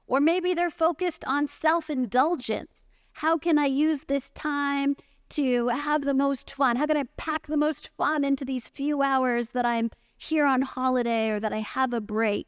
Or 0.06 0.20
maybe 0.20 0.54
they're 0.54 0.70
focused 0.70 1.24
on 1.26 1.46
self 1.46 1.90
indulgence. 1.90 2.83
How 3.14 3.38
can 3.38 3.58
I 3.58 3.66
use 3.66 4.04
this 4.04 4.30
time 4.30 4.96
to 5.30 5.68
have 5.68 6.04
the 6.04 6.14
most 6.14 6.52
fun? 6.52 6.76
How 6.76 6.86
can 6.86 6.96
I 6.96 7.04
pack 7.16 7.46
the 7.46 7.56
most 7.56 7.90
fun 7.96 8.24
into 8.24 8.44
these 8.44 8.68
few 8.68 9.02
hours 9.02 9.50
that 9.50 9.66
I'm 9.66 9.90
here 10.16 10.46
on 10.46 10.62
holiday 10.62 11.30
or 11.30 11.40
that 11.40 11.52
I 11.52 11.58
have 11.58 11.92
a 11.92 12.00
break? 12.00 12.46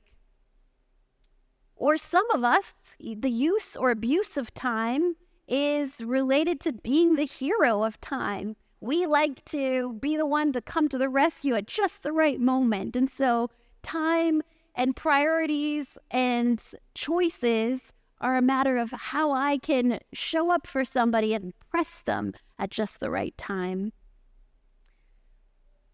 Or 1.74 1.96
some 1.96 2.30
of 2.30 2.44
us, 2.44 2.74
the 3.00 3.30
use 3.30 3.76
or 3.76 3.90
abuse 3.90 4.36
of 4.36 4.54
time 4.54 5.16
is 5.48 6.02
related 6.02 6.60
to 6.60 6.72
being 6.72 7.16
the 7.16 7.24
hero 7.24 7.82
of 7.82 8.00
time 8.00 8.56
we 8.80 9.06
like 9.06 9.44
to 9.46 9.94
be 9.94 10.16
the 10.16 10.26
one 10.26 10.52
to 10.52 10.60
come 10.60 10.88
to 10.88 10.98
the 10.98 11.08
rescue 11.08 11.54
at 11.54 11.66
just 11.66 12.02
the 12.02 12.12
right 12.12 12.40
moment. 12.40 12.94
And 12.94 13.10
so, 13.10 13.50
time 13.82 14.42
and 14.74 14.94
priorities 14.94 15.96
and 16.10 16.62
choices 16.94 17.92
are 18.20 18.36
a 18.36 18.42
matter 18.42 18.78
of 18.78 18.90
how 18.92 19.32
I 19.32 19.58
can 19.58 20.00
show 20.12 20.50
up 20.50 20.66
for 20.66 20.84
somebody 20.84 21.34
and 21.34 21.52
press 21.70 22.02
them 22.02 22.32
at 22.58 22.70
just 22.70 23.00
the 23.00 23.10
right 23.10 23.36
time. 23.36 23.92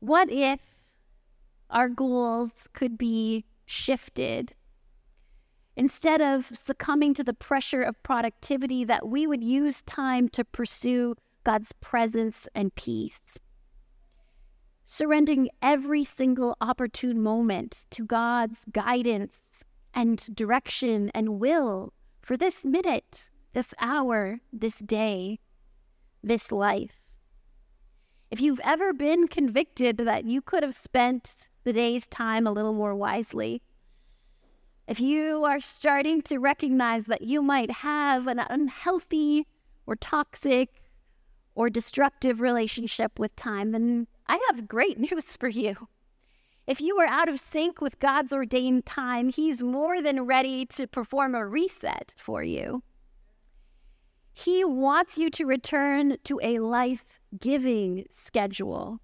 What 0.00 0.30
if 0.30 0.60
our 1.70 1.88
goals 1.88 2.68
could 2.72 2.96
be 2.96 3.44
shifted? 3.66 4.54
Instead 5.76 6.20
of 6.20 6.50
succumbing 6.52 7.14
to 7.14 7.24
the 7.24 7.32
pressure 7.32 7.82
of 7.82 8.02
productivity, 8.02 8.84
that 8.84 9.08
we 9.08 9.26
would 9.26 9.42
use 9.42 9.82
time 9.82 10.28
to 10.28 10.44
pursue 10.44 11.14
God's 11.44 11.72
presence 11.80 12.46
and 12.54 12.74
peace. 12.74 13.38
Surrendering 14.84 15.48
every 15.62 16.04
single 16.04 16.56
opportune 16.60 17.22
moment 17.22 17.86
to 17.90 18.04
God's 18.04 18.64
guidance 18.70 19.64
and 19.94 20.18
direction 20.34 21.10
and 21.14 21.40
will 21.40 21.92
for 22.22 22.36
this 22.36 22.64
minute, 22.64 23.30
this 23.52 23.74
hour, 23.80 24.40
this 24.52 24.78
day, 24.78 25.40
this 26.22 26.52
life. 26.52 27.02
If 28.30 28.40
you've 28.40 28.60
ever 28.64 28.92
been 28.94 29.28
convicted 29.28 29.98
that 29.98 30.24
you 30.24 30.40
could 30.40 30.62
have 30.62 30.74
spent 30.74 31.48
the 31.64 31.72
day's 31.72 32.06
time 32.06 32.46
a 32.46 32.52
little 32.52 32.72
more 32.72 32.94
wisely, 32.94 33.60
if 34.86 35.00
you 35.00 35.44
are 35.44 35.60
starting 35.60 36.22
to 36.22 36.38
recognize 36.38 37.06
that 37.06 37.22
you 37.22 37.42
might 37.42 37.70
have 37.70 38.26
an 38.26 38.38
unhealthy 38.38 39.46
or 39.86 39.96
toxic 39.96 40.82
or 41.54 41.68
destructive 41.68 42.40
relationship 42.40 43.18
with 43.18 43.34
time, 43.36 43.72
then 43.72 44.06
I 44.26 44.40
have 44.50 44.68
great 44.68 44.98
news 45.12 45.36
for 45.36 45.48
you. 45.48 45.88
If 46.66 46.80
you 46.80 46.98
are 46.98 47.06
out 47.06 47.28
of 47.28 47.40
sync 47.40 47.80
with 47.80 47.98
God's 47.98 48.32
ordained 48.32 48.86
time, 48.86 49.30
He's 49.30 49.62
more 49.62 50.00
than 50.00 50.22
ready 50.22 50.64
to 50.66 50.86
perform 50.86 51.34
a 51.34 51.46
reset 51.46 52.14
for 52.16 52.42
you. 52.42 52.82
He 54.32 54.64
wants 54.64 55.18
you 55.18 55.28
to 55.30 55.44
return 55.44 56.16
to 56.24 56.40
a 56.42 56.60
life 56.60 57.20
giving 57.38 58.06
schedule. 58.10 59.00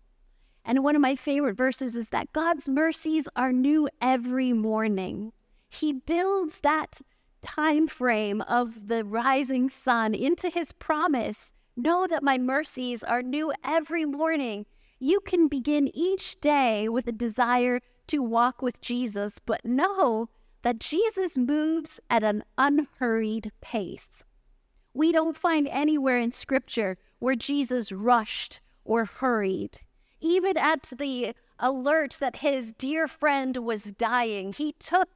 And 0.65 0.85
one 0.85 0.95
of 0.95 1.03
my 1.03 1.17
favorite 1.17 1.57
verses 1.57 1.97
is 1.97 2.11
that 2.11 2.33
God's 2.33 2.69
mercies 2.69 3.27
are 3.35 3.53
new 3.53 3.88
every 4.00 4.53
morning. 4.53 5.33
He 5.69 5.93
builds 5.93 6.61
that 6.61 7.00
time 7.43 7.88
frame 7.88 8.41
of 8.43 8.88
the 8.88 9.05
rising 9.05 9.69
sun 9.71 10.15
into 10.15 10.49
his 10.49 10.73
promise. 10.73 11.53
Know 11.77 12.07
that 12.07 12.23
my 12.23 12.38
mercies 12.38 13.03
are 13.03 13.23
new 13.23 13.53
every 13.65 14.05
morning. 14.05 14.67
You 14.99 15.21
can 15.21 15.49
begin 15.49 15.90
each 15.95 16.40
day 16.40 16.88
with 16.88 17.07
a 17.07 17.12
desire 17.12 17.81
to 18.09 18.23
walk 18.23 18.62
with 18.62 18.81
Jesus, 18.81 19.38
but 19.45 19.64
know 19.64 20.28
that 20.62 20.81
Jesus 20.81 21.38
moves 21.38 22.00
at 22.11 22.25
an 22.25 22.43
unhurried 22.57 23.52
pace. 23.61 24.25
We 24.95 25.12
don't 25.12 25.37
find 25.37 25.69
anywhere 25.69 26.19
in 26.19 26.33
Scripture 26.33 26.99
where 27.21 27.37
Jesus 27.37 27.93
rushed 27.93 28.61
or 28.85 29.05
hurried. 29.05 29.78
Even 30.21 30.57
at 30.57 30.93
the 30.99 31.35
alert 31.61 32.17
that 32.21 32.37
his 32.37 32.73
dear 32.73 33.07
friend 33.07 33.59
was 33.59 33.93
dying, 33.93 34.52
he 34.52 34.73
took 34.81 35.09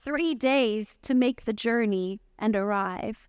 three 0.00 0.34
days 0.34 0.98
to 1.02 1.12
make 1.12 1.44
the 1.44 1.52
journey 1.52 2.20
and 2.38 2.56
arrive. 2.56 3.27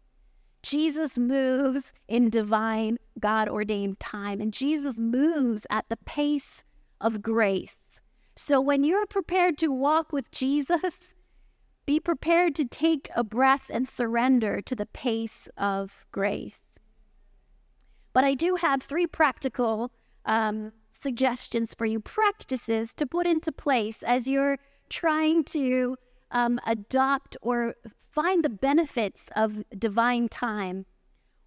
Jesus 0.62 1.18
moves 1.18 1.94
in 2.08 2.30
divine, 2.30 2.98
God 3.20 3.48
ordained 3.48 4.00
time, 4.00 4.42
and 4.42 4.54
Jesus 4.54 4.98
moves 4.98 5.66
at 5.70 5.88
the 5.90 5.98
pace 5.98 6.64
of 7.00 7.22
grace. 7.22 8.02
So 8.36 8.60
when 8.60 8.84
you're 8.84 9.06
prepared 9.06 9.58
to 9.60 9.70
walk 9.70 10.12
with 10.12 10.32
Jesus, 10.32 11.14
be 11.86 12.00
prepared 12.00 12.56
to 12.56 12.66
take 12.66 13.10
a 13.16 13.24
breath 13.24 13.72
and 13.74 13.88
surrender 13.88 14.62
to 14.62 14.76
the 14.76 14.86
pace 14.86 15.50
of 15.58 16.06
grace. 16.12 16.62
But 18.14 18.24
I 18.24 18.34
do 18.34 18.56
have 18.56 18.82
three 18.82 19.08
practical 19.08 19.92
um, 20.26 20.72
suggestions 20.94 21.74
for 21.74 21.86
you, 21.86 22.00
practices 22.00 22.94
to 22.96 23.06
put 23.06 23.26
into 23.26 23.52
place 23.52 24.04
as 24.04 24.28
you're 24.28 24.58
trying 24.90 25.44
to 25.46 25.98
um, 26.32 26.60
adopt 26.66 27.38
or 27.42 27.76
find 28.22 28.44
the 28.44 28.50
benefits 28.50 29.30
of 29.34 29.64
divine 29.78 30.28
time. 30.28 30.86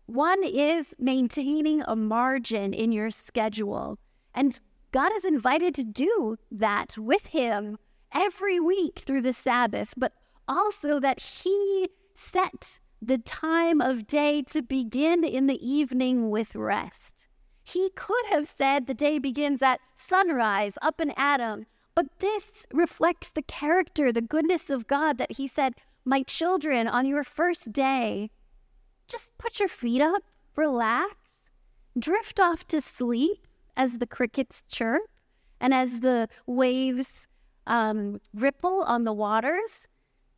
One 0.07 0.43
is 0.43 0.95
maintaining 0.99 1.83
a 1.83 1.95
margin 1.95 2.73
in 2.73 2.93
your 2.93 3.11
schedule. 3.11 3.99
And 4.35 4.59
God 4.91 5.13
is 5.15 5.27
invited 5.27 5.75
to 5.75 5.85
do 5.85 6.39
that 6.51 6.97
with 6.97 7.27
Him 7.27 7.77
every 8.11 8.59
week 8.59 9.01
through 9.01 9.21
the 9.21 9.35
Sabbath, 9.35 9.93
but 9.99 10.13
also 10.49 10.99
that 11.01 11.21
he 11.21 11.89
set 12.15 12.79
the 13.01 13.19
time 13.19 13.81
of 13.81 14.07
day 14.07 14.43
to 14.43 14.63
begin 14.63 15.25
in 15.25 15.47
the 15.47 15.67
evening 15.67 16.31
with 16.31 16.55
rest. 16.55 17.27
He 17.63 17.91
could 17.91 18.27
have 18.31 18.47
said 18.49 18.87
the 18.87 18.95
day 18.95 19.19
begins 19.19 19.63
at 19.63 19.81
sunrise 19.95 20.79
up 20.81 21.01
in 21.01 21.13
Adam, 21.17 21.67
but 21.95 22.07
this 22.21 22.67
reflects 22.73 23.31
the 23.31 23.43
character, 23.43 24.11
the 24.11 24.23
goodness 24.23 24.71
of 24.71 24.87
God 24.87 25.19
that 25.19 25.33
he 25.33 25.47
said, 25.47 25.75
My 26.05 26.23
children, 26.23 26.89
on 26.89 27.07
your 27.07 27.23
first 27.23 27.73
day, 27.73 28.31
just 29.07 29.37
put 29.39 29.61
your 29.61 29.69
feet 29.69 30.03
up, 30.03 30.23
relax, 30.57 31.15
drift 31.99 32.41
off 32.41 32.67
to 32.69 32.81
sleep 32.81 33.47
as 33.77 33.99
the 33.99 34.07
crickets 34.07 34.65
chirp 34.69 35.03
and 35.61 35.73
as 35.73 36.01
the 36.01 36.29
waves 36.47 37.29
um, 37.67 38.21
ripple 38.35 38.83
on 38.83 39.05
the 39.05 39.13
waters. 39.13 39.87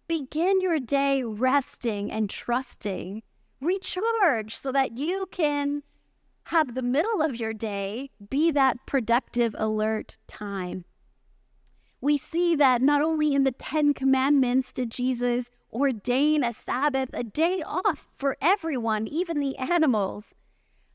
Begin 0.07 0.61
your 0.61 0.79
day 0.79 1.23
resting 1.23 2.13
and 2.13 2.29
trusting. 2.29 3.23
Recharge 3.61 4.55
so 4.55 4.71
that 4.71 4.99
you 4.99 5.27
can 5.31 5.83
have 6.49 6.75
the 6.75 6.83
middle 6.83 7.23
of 7.23 7.41
your 7.41 7.55
day 7.55 8.11
be 8.29 8.51
that 8.51 8.85
productive, 8.87 9.55
alert 9.59 10.19
time. 10.27 10.85
We 12.05 12.19
see 12.19 12.55
that 12.57 12.83
not 12.83 13.01
only 13.01 13.35
in 13.35 13.45
the 13.45 13.51
Ten 13.51 13.95
Commandments 13.95 14.75
did 14.75 14.91
Jesus 14.91 15.51
ordain 15.73 16.45
a 16.45 16.53
Sabbath, 16.53 17.09
a 17.15 17.25
day 17.25 17.63
off 17.65 18.11
for 18.19 18.37
everyone, 18.43 19.07
even 19.07 19.41
the 19.41 19.57
animals, 19.57 20.35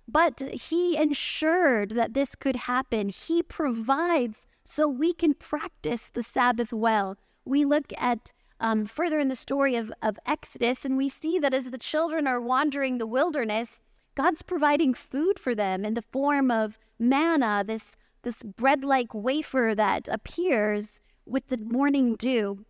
but 0.07 0.39
he 0.39 0.97
ensured 0.97 1.95
that 1.95 2.13
this 2.13 2.35
could 2.35 2.55
happen. 2.55 3.09
He 3.09 3.41
provides 3.41 4.45
so 4.63 4.87
we 4.87 5.13
can 5.13 5.33
practice 5.33 6.11
the 6.11 6.21
Sabbath 6.21 6.71
well. 6.71 7.17
We 7.43 7.65
look 7.65 7.91
at 7.97 8.31
um, 8.59 8.85
further 8.85 9.19
in 9.19 9.29
the 9.29 9.35
story 9.35 9.75
of, 9.75 9.91
of 10.03 10.19
Exodus, 10.27 10.85
and 10.85 10.95
we 10.95 11.09
see 11.09 11.39
that 11.39 11.55
as 11.55 11.71
the 11.71 11.79
children 11.79 12.27
are 12.27 12.39
wandering 12.39 12.99
the 12.99 13.07
wilderness, 13.07 13.81
God's 14.13 14.43
providing 14.43 14.93
food 14.93 15.39
for 15.39 15.55
them 15.55 15.85
in 15.85 15.95
the 15.95 16.03
form 16.03 16.51
of 16.51 16.77
manna, 16.99 17.63
this, 17.65 17.97
this 18.23 18.43
bread 18.43 18.83
like 18.83 19.13
wafer 19.13 19.73
that 19.75 20.07
appears 20.07 21.01
with 21.25 21.47
the 21.47 21.57
morning 21.57 22.15
dew. 22.15 22.65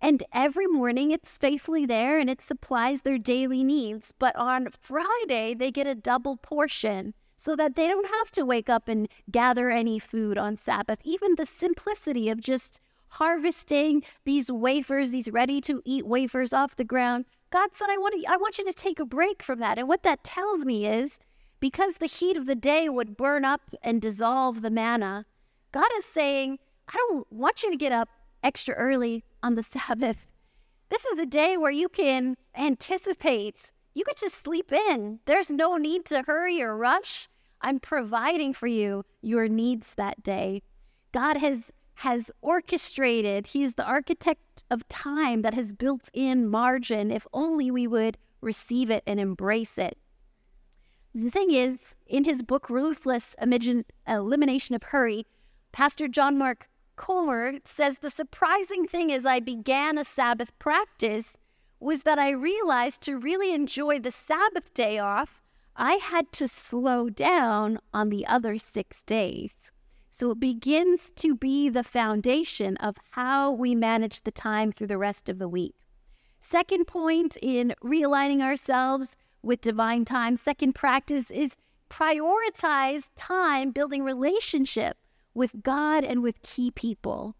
And 0.00 0.22
every 0.32 0.66
morning 0.66 1.10
it's 1.10 1.38
faithfully 1.38 1.86
there 1.86 2.18
and 2.18 2.28
it 2.28 2.42
supplies 2.42 3.02
their 3.02 3.18
daily 3.18 3.64
needs. 3.64 4.12
But 4.18 4.36
on 4.36 4.68
Friday, 4.78 5.54
they 5.54 5.70
get 5.70 5.86
a 5.86 5.94
double 5.94 6.36
portion 6.36 7.14
so 7.36 7.56
that 7.56 7.74
they 7.74 7.88
don't 7.88 8.08
have 8.08 8.30
to 8.32 8.44
wake 8.44 8.68
up 8.68 8.88
and 8.88 9.08
gather 9.30 9.70
any 9.70 9.98
food 9.98 10.36
on 10.36 10.56
Sabbath. 10.56 10.98
Even 11.04 11.36
the 11.36 11.46
simplicity 11.46 12.28
of 12.28 12.40
just 12.40 12.80
harvesting 13.08 14.02
these 14.24 14.50
wafers, 14.50 15.10
these 15.10 15.30
ready 15.30 15.60
to 15.62 15.80
eat 15.84 16.06
wafers 16.06 16.52
off 16.52 16.76
the 16.76 16.84
ground. 16.84 17.24
God 17.50 17.70
said, 17.72 17.86
I 17.88 17.96
want, 17.96 18.14
to, 18.14 18.30
I 18.30 18.36
want 18.36 18.58
you 18.58 18.64
to 18.64 18.72
take 18.72 18.98
a 18.98 19.04
break 19.04 19.42
from 19.42 19.60
that. 19.60 19.78
And 19.78 19.88
what 19.88 20.02
that 20.02 20.24
tells 20.24 20.64
me 20.64 20.86
is 20.86 21.18
because 21.64 21.96
the 21.96 22.04
heat 22.04 22.36
of 22.36 22.44
the 22.44 22.54
day 22.54 22.90
would 22.90 23.16
burn 23.16 23.42
up 23.42 23.74
and 23.82 24.02
dissolve 24.02 24.60
the 24.60 24.68
manna, 24.68 25.24
God 25.72 25.88
is 25.96 26.04
saying, 26.04 26.58
I 26.86 26.92
don't 27.08 27.26
want 27.32 27.62
you 27.62 27.70
to 27.70 27.76
get 27.78 27.90
up 27.90 28.10
extra 28.42 28.74
early 28.74 29.24
on 29.42 29.54
the 29.54 29.62
Sabbath. 29.74 30.26
This 30.90 31.06
is 31.06 31.18
a 31.18 31.24
day 31.24 31.56
where 31.56 31.70
you 31.70 31.88
can 31.88 32.36
anticipate. 32.54 33.72
You 33.94 34.04
get 34.04 34.18
to 34.18 34.28
sleep 34.28 34.72
in. 34.72 35.20
There's 35.24 35.48
no 35.48 35.78
need 35.78 36.04
to 36.04 36.24
hurry 36.26 36.60
or 36.60 36.76
rush. 36.76 37.30
I'm 37.62 37.80
providing 37.80 38.52
for 38.52 38.66
you 38.66 39.02
your 39.22 39.48
needs 39.48 39.94
that 39.94 40.22
day. 40.22 40.60
God 41.12 41.38
has 41.38 41.72
has 41.94 42.30
orchestrated. 42.42 43.46
He 43.46 43.62
is 43.62 43.72
the 43.72 43.86
architect 43.86 44.64
of 44.70 44.86
time 44.90 45.40
that 45.40 45.54
has 45.54 45.72
built 45.72 46.10
in 46.12 46.46
margin 46.46 47.10
if 47.10 47.26
only 47.32 47.70
we 47.70 47.86
would 47.86 48.18
receive 48.42 48.90
it 48.90 49.02
and 49.06 49.18
embrace 49.18 49.78
it. 49.78 49.96
The 51.16 51.30
thing 51.30 51.52
is, 51.52 51.94
in 52.08 52.24
his 52.24 52.42
book 52.42 52.68
Ruthless 52.68 53.36
Elimination 53.40 54.74
of 54.74 54.82
Hurry, 54.82 55.26
Pastor 55.70 56.08
John 56.08 56.36
Mark 56.36 56.68
Comer 56.96 57.60
says 57.64 58.00
the 58.00 58.10
surprising 58.10 58.88
thing 58.88 59.12
as 59.12 59.24
I 59.24 59.38
began 59.38 59.96
a 59.96 60.04
Sabbath 60.04 60.58
practice 60.58 61.36
was 61.78 62.02
that 62.02 62.18
I 62.18 62.30
realized 62.30 63.00
to 63.02 63.16
really 63.16 63.52
enjoy 63.52 64.00
the 64.00 64.10
Sabbath 64.10 64.74
day 64.74 64.98
off, 64.98 65.40
I 65.76 65.94
had 65.94 66.32
to 66.32 66.48
slow 66.48 67.10
down 67.10 67.78
on 67.92 68.08
the 68.08 68.26
other 68.26 68.58
six 68.58 69.04
days. 69.04 69.70
So 70.10 70.32
it 70.32 70.40
begins 70.40 71.12
to 71.16 71.36
be 71.36 71.68
the 71.68 71.84
foundation 71.84 72.76
of 72.78 72.96
how 73.12 73.52
we 73.52 73.76
manage 73.76 74.22
the 74.22 74.32
time 74.32 74.72
through 74.72 74.88
the 74.88 74.98
rest 74.98 75.28
of 75.28 75.38
the 75.38 75.48
week. 75.48 75.76
Second 76.40 76.86
point 76.86 77.36
in 77.40 77.74
realigning 77.82 78.40
ourselves 78.40 79.16
with 79.44 79.60
divine 79.60 80.04
time, 80.04 80.36
second 80.36 80.74
practice 80.74 81.30
is 81.30 81.56
prioritize 81.90 83.10
time 83.14 83.70
building 83.70 84.02
relationship 84.02 84.96
with 85.34 85.62
God 85.62 86.04
and 86.04 86.22
with 86.22 86.42
key 86.42 86.70
people. 86.70 87.36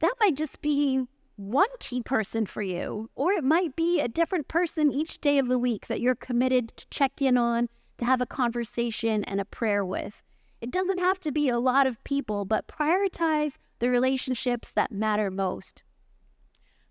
That 0.00 0.14
might 0.20 0.36
just 0.36 0.62
be 0.62 1.06
one 1.36 1.68
key 1.80 2.02
person 2.02 2.46
for 2.46 2.62
you, 2.62 3.10
or 3.14 3.32
it 3.32 3.44
might 3.44 3.76
be 3.76 4.00
a 4.00 4.08
different 4.08 4.48
person 4.48 4.92
each 4.92 5.20
day 5.20 5.38
of 5.38 5.48
the 5.48 5.58
week 5.58 5.86
that 5.86 6.00
you're 6.00 6.14
committed 6.14 6.76
to 6.76 6.86
check 6.90 7.20
in 7.20 7.36
on, 7.36 7.68
to 7.98 8.04
have 8.04 8.20
a 8.20 8.26
conversation 8.26 9.24
and 9.24 9.40
a 9.40 9.44
prayer 9.44 9.84
with. 9.84 10.22
It 10.60 10.70
doesn't 10.70 11.00
have 11.00 11.18
to 11.20 11.32
be 11.32 11.48
a 11.48 11.58
lot 11.58 11.86
of 11.86 12.02
people, 12.04 12.44
but 12.44 12.68
prioritize 12.68 13.58
the 13.80 13.90
relationships 13.90 14.72
that 14.72 14.92
matter 14.92 15.30
most. 15.30 15.82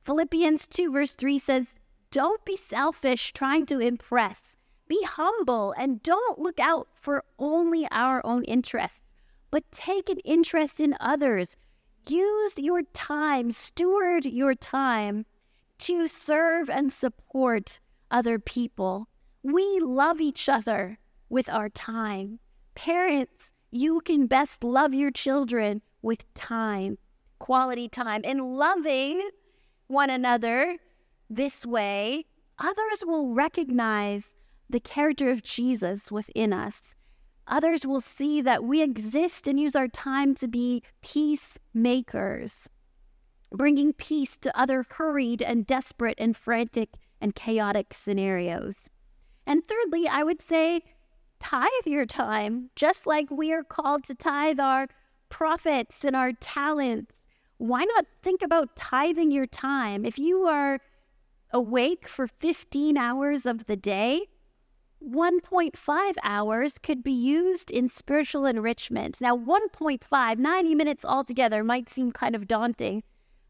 Philippians 0.03 0.67
2, 0.67 0.91
verse 0.91 1.15
3 1.15 1.39
says, 1.39 1.73
Don't 2.11 2.43
be 2.43 2.57
selfish 2.57 3.31
trying 3.31 3.65
to 3.67 3.79
impress. 3.79 4.57
Be 4.89 5.01
humble 5.03 5.73
and 5.77 6.03
don't 6.03 6.39
look 6.39 6.59
out 6.59 6.89
for 6.93 7.23
only 7.39 7.87
our 7.89 8.21
own 8.25 8.43
interests, 8.43 9.01
but 9.49 9.71
take 9.71 10.09
an 10.09 10.19
interest 10.25 10.81
in 10.81 10.97
others. 10.99 11.55
Use 12.05 12.57
your 12.57 12.83
time, 12.93 13.51
steward 13.51 14.25
your 14.25 14.55
time 14.55 15.25
to 15.79 16.07
serve 16.07 16.69
and 16.69 16.91
support 16.91 17.79
other 18.11 18.39
people. 18.39 19.07
We 19.41 19.79
love 19.79 20.19
each 20.19 20.49
other 20.49 20.99
with 21.29 21.47
our 21.47 21.69
time. 21.69 22.39
Parents, 22.75 23.53
you 23.71 24.01
can 24.01 24.27
best 24.27 24.65
love 24.65 24.93
your 24.93 25.11
children 25.11 25.81
with 26.01 26.31
time, 26.33 26.97
quality 27.39 27.87
time, 27.87 28.21
and 28.25 28.57
loving 28.57 29.29
one 29.87 30.09
another 30.09 30.77
this 31.31 31.65
way. 31.65 32.25
Others 32.59 33.03
will 33.05 33.33
recognize 33.33 34.35
the 34.69 34.79
character 34.79 35.31
of 35.31 35.43
Jesus 35.43 36.11
within 36.11 36.53
us. 36.53 36.95
Others 37.47 37.85
will 37.85 38.01
see 38.01 38.41
that 38.41 38.63
we 38.63 38.81
exist 38.81 39.47
and 39.47 39.59
use 39.59 39.75
our 39.75 39.87
time 39.87 40.35
to 40.35 40.47
be 40.47 40.83
peacemakers, 41.01 42.69
bringing 43.51 43.93
peace 43.93 44.37
to 44.37 44.57
other 44.57 44.85
hurried 44.89 45.41
and 45.41 45.65
desperate 45.65 46.17
and 46.17 46.37
frantic 46.37 46.89
and 47.19 47.35
chaotic 47.35 47.93
scenarios. 47.93 48.89
And 49.45 49.67
thirdly, 49.67 50.07
I 50.07 50.23
would 50.23 50.41
say 50.41 50.81
tithe 51.39 51.69
your 51.85 52.05
time, 52.05 52.69
just 52.75 53.07
like 53.07 53.29
we 53.31 53.51
are 53.51 53.63
called 53.63 54.03
to 54.05 54.15
tithe 54.15 54.59
our 54.59 54.87
profits 55.29 56.05
and 56.05 56.15
our 56.15 56.33
talents. 56.33 57.15
Why 57.57 57.83
not 57.83 58.05
think 58.21 58.41
about 58.41 58.75
tithing 58.75 59.31
your 59.31 59.47
time? 59.47 60.05
If 60.05 60.17
you 60.19 60.43
are 60.43 60.79
awake 61.53 62.07
for 62.07 62.27
15 62.27 62.97
hours 62.97 63.45
of 63.45 63.65
the 63.65 63.75
day, 63.75 64.27
1.5 65.03 66.13
hours 66.23 66.77
could 66.77 67.03
be 67.03 67.11
used 67.11 67.71
in 67.71 67.89
spiritual 67.89 68.45
enrichment. 68.45 69.19
Now, 69.19 69.35
1.5, 69.35 70.37
90 70.37 70.75
minutes 70.75 71.03
altogether 71.03 71.63
might 71.63 71.89
seem 71.89 72.11
kind 72.11 72.35
of 72.35 72.47
daunting, 72.47 73.03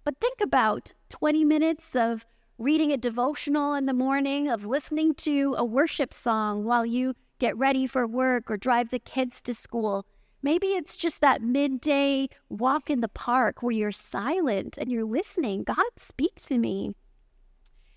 but 0.04 0.20
think 0.20 0.40
about 0.42 0.94
20 1.10 1.44
minutes 1.44 1.96
of 1.96 2.26
reading 2.58 2.94
a 2.94 2.98
devotional 2.98 3.74
in 3.74 3.86
the 3.86 3.94
morning, 3.94 4.48
of 4.48 4.66
listening 4.66 5.14
to 5.16 5.56
a 5.58 5.66
worship 5.66 6.14
song 6.14 6.64
while 6.64 6.86
you 6.86 7.16
get 7.40 7.58
ready 7.58 7.88
for 7.88 8.08
work 8.08 8.50
or 8.50 8.56
drive 8.56 8.92
the 8.92 9.00
kids 9.00 9.42
to 9.42 9.54
school. 9.54 10.06
Maybe 10.44 10.68
it's 10.68 10.96
just 10.96 11.22
that 11.22 11.42
midday 11.42 12.30
walk 12.50 12.90
in 12.90 13.02
the 13.02 13.08
park 13.08 13.62
where 13.62 13.72
you're 13.72 13.92
silent 13.92 14.78
and 14.78 14.92
you're 14.92 15.06
listening. 15.06 15.64
God, 15.64 15.86
speak 15.98 16.36
to 16.44 16.58
me. 16.58 16.94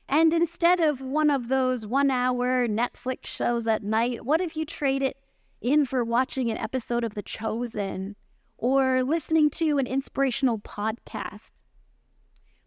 And 0.09 0.33
instead 0.33 0.81
of 0.81 1.01
one 1.01 1.31
of 1.31 1.49
those 1.49 1.87
one 1.87 2.11
hour 2.11 2.69
Netflix 2.69 3.27
shows 3.27 3.67
at 3.67 3.83
night, 3.83 4.25
what 4.25 4.40
if 4.40 4.57
you 4.57 4.64
trade 4.67 5.03
it 5.03 5.17
in 5.61 5.85
for 5.85 6.05
watching 6.05 6.51
an 6.51 6.59
episode 6.59 7.05
of 7.05 7.14
The 7.14 7.23
Chosen 7.23 8.17
or 8.59 9.03
listening 9.03 9.51
to 9.51 9.79
an 9.79 9.87
inspirational 9.87 10.59
podcast? 10.59 11.53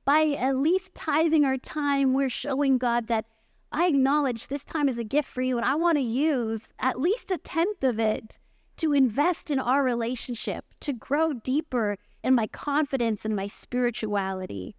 By 0.03 0.35
at 0.37 0.57
least 0.57 0.95
tithing 0.95 1.45
our 1.45 1.57
time, 1.57 2.13
we're 2.13 2.29
showing 2.29 2.77
God 2.77 3.07
that 3.07 3.25
I 3.71 3.87
acknowledge 3.87 4.47
this 4.47 4.63
time 4.63 4.87
is 4.87 4.97
a 4.97 5.03
gift 5.03 5.27
for 5.27 5.41
you 5.41 5.57
and 5.57 5.65
I 5.65 5.75
want 5.75 5.97
to 5.97 6.03
use 6.03 6.73
at 6.79 6.99
least 6.99 7.29
a 7.31 7.37
tenth 7.37 7.83
of 7.83 7.99
it 7.99 8.39
to 8.77 8.93
invest 8.93 9.51
in 9.51 9.59
our 9.59 9.83
relationship, 9.83 10.65
to 10.79 10.93
grow 10.93 11.33
deeper 11.33 11.97
in 12.23 12.33
my 12.35 12.47
confidence 12.47 13.25
and 13.25 13.35
my 13.35 13.47
spirituality 13.47 14.76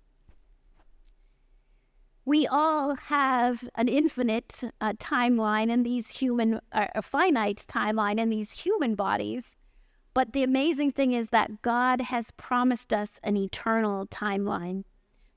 we 2.28 2.46
all 2.46 2.94
have 2.94 3.66
an 3.74 3.88
infinite 3.88 4.62
uh, 4.82 4.92
timeline 4.98 5.70
in 5.70 5.82
these 5.82 6.08
human, 6.08 6.60
uh, 6.72 6.86
a 6.94 7.00
finite 7.00 7.64
timeline 7.66 8.20
in 8.20 8.28
these 8.28 8.52
human 8.52 8.94
bodies. 8.94 9.56
But 10.12 10.34
the 10.34 10.42
amazing 10.42 10.90
thing 10.90 11.14
is 11.14 11.30
that 11.30 11.62
God 11.62 12.02
has 12.02 12.30
promised 12.32 12.92
us 12.92 13.18
an 13.22 13.38
eternal 13.38 14.06
timeline. 14.08 14.84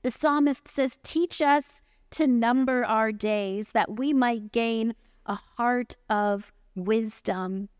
The 0.02 0.10
psalmist 0.10 0.68
says, 0.68 0.98
Teach 1.02 1.40
us 1.40 1.80
to 2.10 2.26
number 2.26 2.84
our 2.84 3.10
days 3.10 3.70
that 3.70 3.98
we 3.98 4.12
might 4.12 4.52
gain 4.52 4.94
a 5.24 5.38
heart 5.56 5.96
of 6.10 6.52
wisdom. 6.74 7.70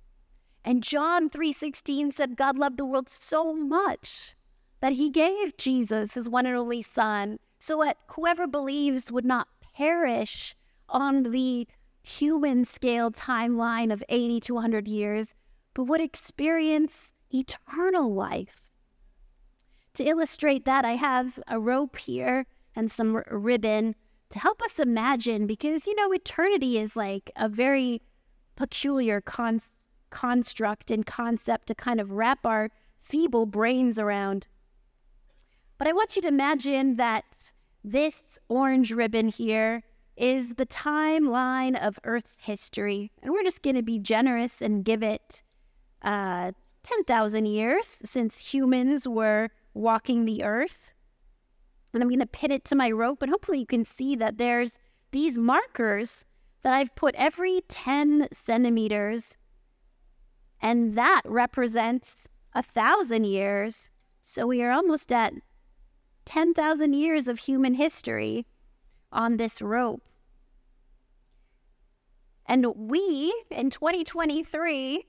And 0.65 0.83
John 0.83 1.29
3:16 1.29 2.15
said 2.15 2.37
God 2.37 2.57
loved 2.57 2.79
the 2.79 2.87
world 2.87 3.11
so 3.11 3.53
much 3.53 4.37
that 4.83 4.95
he 4.95 5.09
gave 5.11 5.57
Jesus 5.57 6.15
his 6.15 6.29
one 6.29 6.45
and 6.45 6.57
only 6.57 6.83
son 6.83 7.39
so 7.61 7.81
that 7.85 7.99
whoever 8.09 8.49
believes 8.49 9.13
would 9.13 9.25
not 9.25 9.47
perish 9.77 10.57
on 10.89 11.23
the 11.23 11.69
human 12.03 12.65
scale 12.65 13.13
timeline 13.13 13.93
of 13.93 14.03
80 14.09 14.41
to 14.41 14.55
100 14.55 14.89
years, 14.89 15.35
but 15.73 15.85
would 15.85 16.01
experience 16.01 17.13
eternal 17.31 18.13
life. 18.13 18.61
To 19.95 20.05
illustrate 20.05 20.65
that, 20.65 20.85
I 20.85 20.97
have 20.97 21.39
a 21.47 21.61
rope 21.61 21.97
here 21.97 22.47
and 22.75 22.91
some 22.91 23.15
r- 23.15 23.27
ribbon 23.31 23.95
to 24.31 24.39
help 24.41 24.61
us 24.63 24.81
imagine 24.81 25.47
because, 25.47 25.87
you 25.87 25.95
know, 25.95 26.13
eternity 26.13 26.77
is 26.77 26.97
like 26.97 27.31
a 27.37 27.49
very 27.49 28.03
peculiar 28.57 29.21
con- 29.21 29.61
construct 30.11 30.91
and 30.91 31.07
concept 31.07 31.69
to 31.69 31.75
kind 31.77 32.01
of 32.01 32.11
wrap 32.11 32.45
our 32.45 32.71
feeble 33.01 33.47
brains 33.47 33.97
around. 33.97 34.49
But 35.83 35.89
I 35.89 35.95
want 35.95 36.15
you 36.15 36.23
to 36.23 36.29
imagine 36.29 36.95
that 36.95 37.51
this 37.83 38.39
orange 38.49 38.93
ribbon 38.93 39.27
here 39.27 39.83
is 40.17 40.55
the 40.55 40.65
timeline 40.65 41.77
of 41.77 41.99
Earth's 42.05 42.37
history. 42.41 43.11
And 43.21 43.33
we're 43.33 43.43
just 43.43 43.65
going 43.65 43.75
to 43.75 43.83
be 43.83 43.99
generous 43.99 44.63
and 44.63 44.85
give 44.85 45.03
it 45.03 45.43
uh, 46.03 46.53
10,000 46.85 47.47
years 47.47 47.99
since 48.05 48.55
humans 48.55 49.09
were 49.09 49.49
walking 49.75 50.25
the 50.25 50.45
Earth. 50.45 50.93
And 51.93 52.01
I'm 52.01 52.09
going 52.09 52.21
to 52.21 52.27
pin 52.27 52.53
it 52.53 52.65
to 52.67 52.77
my 52.77 52.93
rope, 52.93 53.21
and 53.21 53.33
hopefully 53.33 53.59
you 53.59 53.67
can 53.67 53.85
see 53.85 54.15
that 54.15 54.39
there's 54.39 54.79
these 55.11 55.37
markers 55.37 56.25
that 56.63 56.75
I've 56.75 56.95
put 56.95 57.17
every 57.17 57.61
10 57.67 58.29
centimeters, 58.33 59.37
and 60.61 60.95
that 60.95 61.23
represents 61.25 62.29
a 62.53 62.63
thousand 62.63 63.25
years. 63.25 63.91
So 64.23 64.47
we 64.47 64.63
are 64.63 64.71
almost 64.71 65.11
at 65.11 65.33
10,000 66.25 66.93
years 66.93 67.29
of 67.29 67.41
human 67.41 67.75
history 67.75 68.47
on 69.11 69.37
this 69.37 69.61
rope. 69.61 70.03
And 72.47 72.67
we, 72.77 73.33
in 73.51 73.71
2023, 73.71 75.07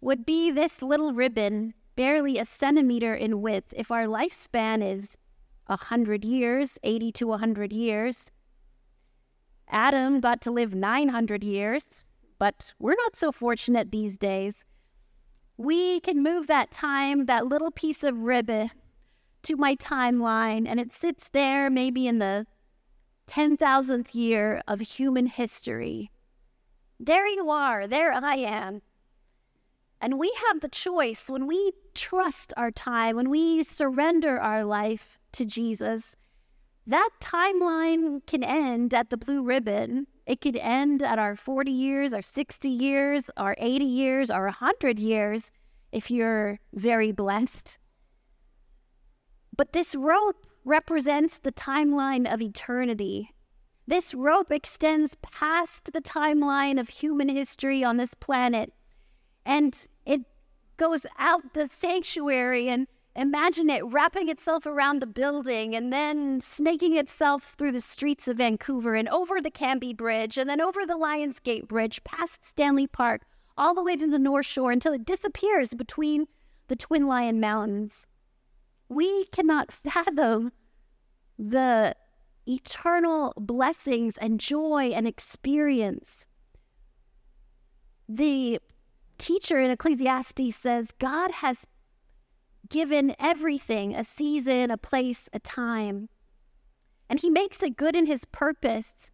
would 0.00 0.24
be 0.24 0.50
this 0.50 0.82
little 0.82 1.12
ribbon, 1.12 1.74
barely 1.94 2.38
a 2.38 2.44
centimeter 2.44 3.14
in 3.14 3.42
width, 3.42 3.74
if 3.76 3.90
our 3.90 4.06
lifespan 4.06 4.82
is 4.82 5.16
100 5.66 6.24
years, 6.24 6.78
80 6.82 7.12
to 7.12 7.26
100 7.26 7.72
years. 7.72 8.30
Adam 9.68 10.20
got 10.20 10.40
to 10.40 10.50
live 10.50 10.74
900 10.74 11.44
years, 11.44 12.02
but 12.38 12.72
we're 12.78 12.96
not 12.96 13.16
so 13.16 13.30
fortunate 13.30 13.92
these 13.92 14.18
days. 14.18 14.64
We 15.56 16.00
can 16.00 16.22
move 16.22 16.46
that 16.46 16.70
time, 16.70 17.26
that 17.26 17.46
little 17.46 17.70
piece 17.70 18.02
of 18.02 18.18
ribbon, 18.18 18.70
to 19.42 19.56
my 19.56 19.76
timeline 19.76 20.66
and 20.66 20.78
it 20.80 20.92
sits 20.92 21.28
there 21.28 21.70
maybe 21.70 22.06
in 22.06 22.18
the 22.18 22.46
10,000th 23.28 24.14
year 24.14 24.60
of 24.66 24.80
human 24.80 25.26
history. 25.26 26.10
There 26.98 27.26
you 27.26 27.50
are, 27.50 27.86
there 27.86 28.12
I 28.12 28.36
am. 28.36 28.82
And 30.00 30.18
we 30.18 30.32
have 30.48 30.60
the 30.60 30.68
choice 30.68 31.28
when 31.28 31.46
we 31.46 31.72
trust 31.94 32.52
our 32.56 32.70
time, 32.70 33.16
when 33.16 33.30
we 33.30 33.62
surrender 33.62 34.40
our 34.40 34.64
life 34.64 35.18
to 35.32 35.44
Jesus, 35.44 36.16
that 36.86 37.10
timeline 37.20 38.26
can 38.26 38.42
end 38.42 38.94
at 38.94 39.10
the 39.10 39.16
blue 39.16 39.42
ribbon. 39.42 40.06
It 40.26 40.40
could 40.40 40.56
end 40.56 41.02
at 41.02 41.18
our 41.18 41.36
40 41.36 41.70
years, 41.70 42.12
our 42.12 42.22
60 42.22 42.68
years, 42.68 43.30
our 43.36 43.54
80 43.58 43.84
years, 43.84 44.30
our 44.30 44.44
100 44.44 44.98
years 44.98 45.52
if 45.92 46.10
you're 46.10 46.58
very 46.72 47.12
blessed. 47.12 47.78
But 49.60 49.74
this 49.74 49.94
rope 49.94 50.46
represents 50.64 51.36
the 51.36 51.52
timeline 51.52 52.26
of 52.32 52.40
eternity. 52.40 53.34
This 53.86 54.14
rope 54.14 54.50
extends 54.50 55.16
past 55.16 55.92
the 55.92 56.00
timeline 56.00 56.80
of 56.80 56.88
human 56.88 57.28
history 57.28 57.84
on 57.84 57.98
this 57.98 58.14
planet. 58.14 58.72
And 59.44 59.86
it 60.06 60.22
goes 60.78 61.04
out 61.18 61.52
the 61.52 61.68
sanctuary 61.68 62.70
and 62.70 62.86
imagine 63.14 63.68
it 63.68 63.84
wrapping 63.84 64.30
itself 64.30 64.64
around 64.64 65.02
the 65.02 65.06
building 65.06 65.76
and 65.76 65.92
then 65.92 66.40
snaking 66.40 66.96
itself 66.96 67.54
through 67.58 67.72
the 67.72 67.82
streets 67.82 68.28
of 68.28 68.38
Vancouver 68.38 68.94
and 68.94 69.10
over 69.10 69.42
the 69.42 69.50
Cambie 69.50 69.94
Bridge 69.94 70.38
and 70.38 70.48
then 70.48 70.62
over 70.62 70.86
the 70.86 70.96
Lions 70.96 71.38
Gate 71.38 71.68
Bridge 71.68 72.02
past 72.02 72.46
Stanley 72.46 72.86
Park 72.86 73.26
all 73.58 73.74
the 73.74 73.84
way 73.84 73.94
to 73.94 74.06
the 74.06 74.18
North 74.18 74.46
Shore 74.46 74.72
until 74.72 74.94
it 74.94 75.04
disappears 75.04 75.74
between 75.74 76.28
the 76.68 76.76
Twin 76.76 77.06
Lion 77.06 77.40
Mountains 77.40 78.06
we 78.90 79.24
cannot 79.26 79.72
fathom 79.84 80.52
the 81.38 81.94
eternal 82.46 83.32
blessings 83.38 84.18
and 84.18 84.38
joy 84.38 84.90
and 84.94 85.06
experience. 85.06 86.26
The 88.06 88.60
teacher 89.16 89.60
in 89.60 89.70
Ecclesiastes 89.70 90.56
says 90.56 90.90
God 90.98 91.30
has 91.30 91.66
given 92.68 93.14
everything 93.18 93.94
a 93.94 94.04
season, 94.04 94.70
a 94.70 94.76
place, 94.76 95.28
a 95.32 95.38
time. 95.38 96.08
and 97.08 97.20
He 97.20 97.30
makes 97.30 97.62
it 97.62 97.76
good 97.76 97.96
in 97.96 98.06
His 98.06 98.24
purpose. 98.26 99.10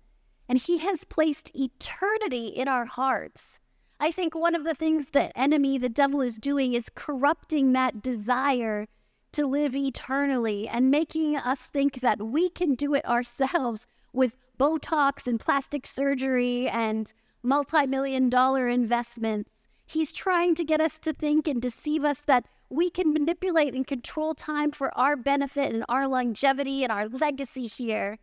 And 0.49 0.59
He 0.59 0.79
has 0.79 1.05
placed 1.05 1.51
eternity 1.55 2.47
in 2.47 2.69
our 2.69 2.87
hearts. 2.87 3.59
I 3.99 4.11
think 4.11 4.35
one 4.35 4.55
of 4.55 4.65
the 4.65 4.75
things 4.75 5.11
that 5.11 5.33
enemy, 5.35 5.79
the 5.79 5.89
devil, 5.89 6.21
is 6.21 6.37
doing 6.37 6.75
is 6.75 6.89
corrupting 6.95 7.73
that 7.73 8.03
desire 8.03 8.87
to 9.37 9.47
live 9.47 9.77
eternally 9.77 10.67
and 10.67 10.91
making 10.91 11.37
us 11.37 11.61
think 11.61 12.01
that 12.01 12.23
we 12.23 12.49
can 12.49 12.75
do 12.75 12.95
it 12.95 13.05
ourselves 13.05 13.87
with 14.15 14.39
Botox 14.59 15.27
and 15.27 15.39
plastic 15.39 15.87
surgery 15.87 16.67
and 16.71 17.13
multi 17.43 17.87
million 17.87 18.31
dollar 18.31 18.67
investments. 18.67 19.69
He's 19.85 20.11
trying 20.11 20.55
to 20.55 20.65
get 20.65 20.81
us 20.81 20.99
to 21.01 21.13
think 21.13 21.47
and 21.47 21.61
deceive 21.61 22.03
us 22.03 22.21
that 22.23 22.47
we 22.71 22.89
can 22.89 23.13
manipulate 23.13 23.75
and 23.75 23.87
control 23.87 24.35
time 24.35 24.71
for 24.71 24.97
our 24.99 25.17
benefit 25.17 25.75
and 25.75 25.85
our 25.87 26.09
longevity 26.09 26.83
and 26.83 26.91
our 26.91 27.07
legacy 27.07 27.67
here. 27.67 28.19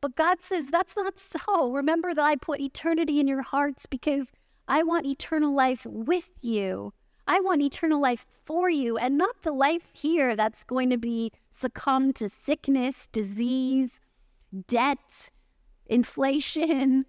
But 0.00 0.16
God 0.16 0.42
says 0.42 0.66
that's 0.66 0.96
not 0.96 1.20
so. 1.20 1.70
Remember 1.70 2.12
that 2.12 2.24
I 2.24 2.34
put 2.34 2.60
eternity 2.60 3.20
in 3.20 3.28
your 3.28 3.42
hearts 3.42 3.86
because 3.86 4.32
I 4.66 4.82
want 4.82 5.06
eternal 5.06 5.54
life 5.54 5.86
with 5.88 6.30
you. 6.40 6.92
I 7.26 7.40
want 7.40 7.62
eternal 7.62 8.00
life 8.00 8.24
for 8.44 8.70
you 8.70 8.96
and 8.96 9.18
not 9.18 9.42
the 9.42 9.52
life 9.52 9.88
here 9.92 10.36
that's 10.36 10.62
going 10.62 10.90
to 10.90 10.98
be 10.98 11.32
succumb 11.50 12.12
to 12.14 12.28
sickness, 12.28 13.08
disease, 13.08 14.00
debt, 14.68 15.30
inflation, 15.86 17.06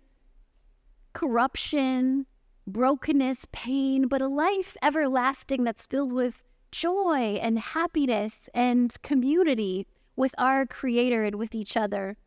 corruption, 1.14 2.26
brokenness, 2.66 3.48
pain, 3.52 4.08
but 4.08 4.22
a 4.22 4.28
life 4.28 4.76
everlasting 4.82 5.64
that's 5.64 5.86
filled 5.86 6.12
with 6.12 6.44
joy 6.72 7.40
and 7.42 7.60
happiness 7.60 8.50
and 8.54 8.96
community 9.04 9.88
with 10.16 10.34
our 10.38 10.66
Creator 10.66 11.24
and 11.24 11.36
with 11.36 11.54
each 11.54 11.78
other. 11.78 12.18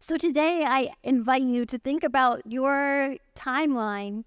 So 0.00 0.16
today, 0.16 0.64
I 0.64 0.90
invite 1.02 1.42
you 1.42 1.66
to 1.66 1.78
think 1.78 2.02
about 2.02 2.42
your 2.46 3.16
timeline 3.34 4.24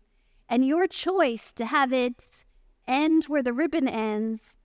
and 0.47 0.65
your 0.65 0.85
choice 0.85 1.53
to 1.53 1.65
have 1.65 1.91
it 1.91 2.45
end 2.87 3.25
where 3.25 3.43
the 3.43 3.53
ribbon 3.53 3.87
ends 3.87 4.55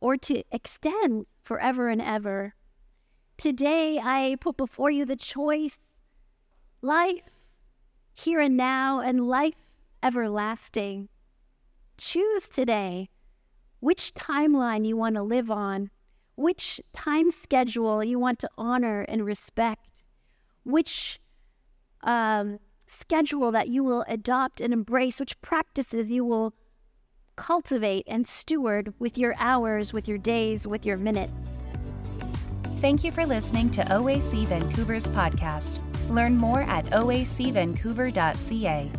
or 0.00 0.16
to 0.16 0.42
extend 0.50 1.26
forever 1.42 1.88
and 1.88 2.02
ever. 2.02 2.54
Today, 3.36 4.00
I 4.02 4.36
put 4.40 4.56
before 4.56 4.90
you 4.90 5.04
the 5.04 5.16
choice 5.16 5.78
life 6.82 7.22
here 8.14 8.40
and 8.40 8.56
now 8.56 9.00
and 9.00 9.26
life 9.28 9.54
everlasting. 10.02 11.08
Choose 11.98 12.48
today 12.48 13.08
which 13.80 14.14
timeline 14.14 14.86
you 14.86 14.96
want 14.96 15.16
to 15.16 15.22
live 15.22 15.50
on, 15.50 15.90
which 16.34 16.80
time 16.92 17.30
schedule 17.30 18.02
you 18.02 18.18
want 18.18 18.38
to 18.38 18.50
honor 18.56 19.02
and 19.02 19.24
respect, 19.24 20.02
which 20.64 21.20
um, 22.02 22.58
schedule 22.86 23.50
that 23.50 23.68
you 23.68 23.84
will 23.84 24.04
adopt 24.08 24.60
and 24.60 24.72
embrace, 24.72 25.20
which 25.20 25.40
practices 25.40 26.10
you 26.10 26.24
will 26.24 26.54
cultivate 27.36 28.04
and 28.06 28.26
steward 28.26 28.92
with 28.98 29.16
your 29.16 29.34
hours, 29.38 29.92
with 29.92 30.08
your 30.08 30.18
days, 30.18 30.66
with 30.66 30.84
your 30.84 30.96
minutes. 30.96 31.32
Thank 32.80 33.04
you 33.04 33.12
for 33.12 33.24
listening 33.24 33.70
to 33.70 33.82
OAC 33.84 34.46
Vancouver's 34.46 35.06
podcast. 35.06 35.78
Learn 36.10 36.36
more 36.36 36.62
at 36.62 36.86
oacvancouver.ca. 36.86 38.90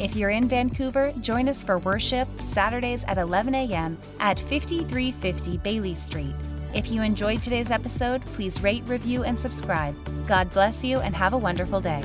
If 0.00 0.16
you're 0.16 0.30
in 0.30 0.48
Vancouver, 0.48 1.12
join 1.20 1.48
us 1.48 1.62
for 1.62 1.78
worship 1.78 2.28
Saturdays 2.40 3.04
at 3.04 3.18
11 3.18 3.54
a.m. 3.54 3.96
at 4.18 4.38
5350 4.38 5.58
Baillie 5.58 5.96
Street. 5.96 6.34
If 6.74 6.90
you 6.90 7.02
enjoyed 7.02 7.42
today's 7.42 7.70
episode, 7.70 8.24
please 8.26 8.60
rate, 8.60 8.82
review, 8.86 9.22
and 9.22 9.38
subscribe. 9.38 9.94
God 10.26 10.52
bless 10.52 10.82
you 10.82 10.98
and 10.98 11.14
have 11.14 11.32
a 11.32 11.38
wonderful 11.38 11.80
day. 11.80 12.02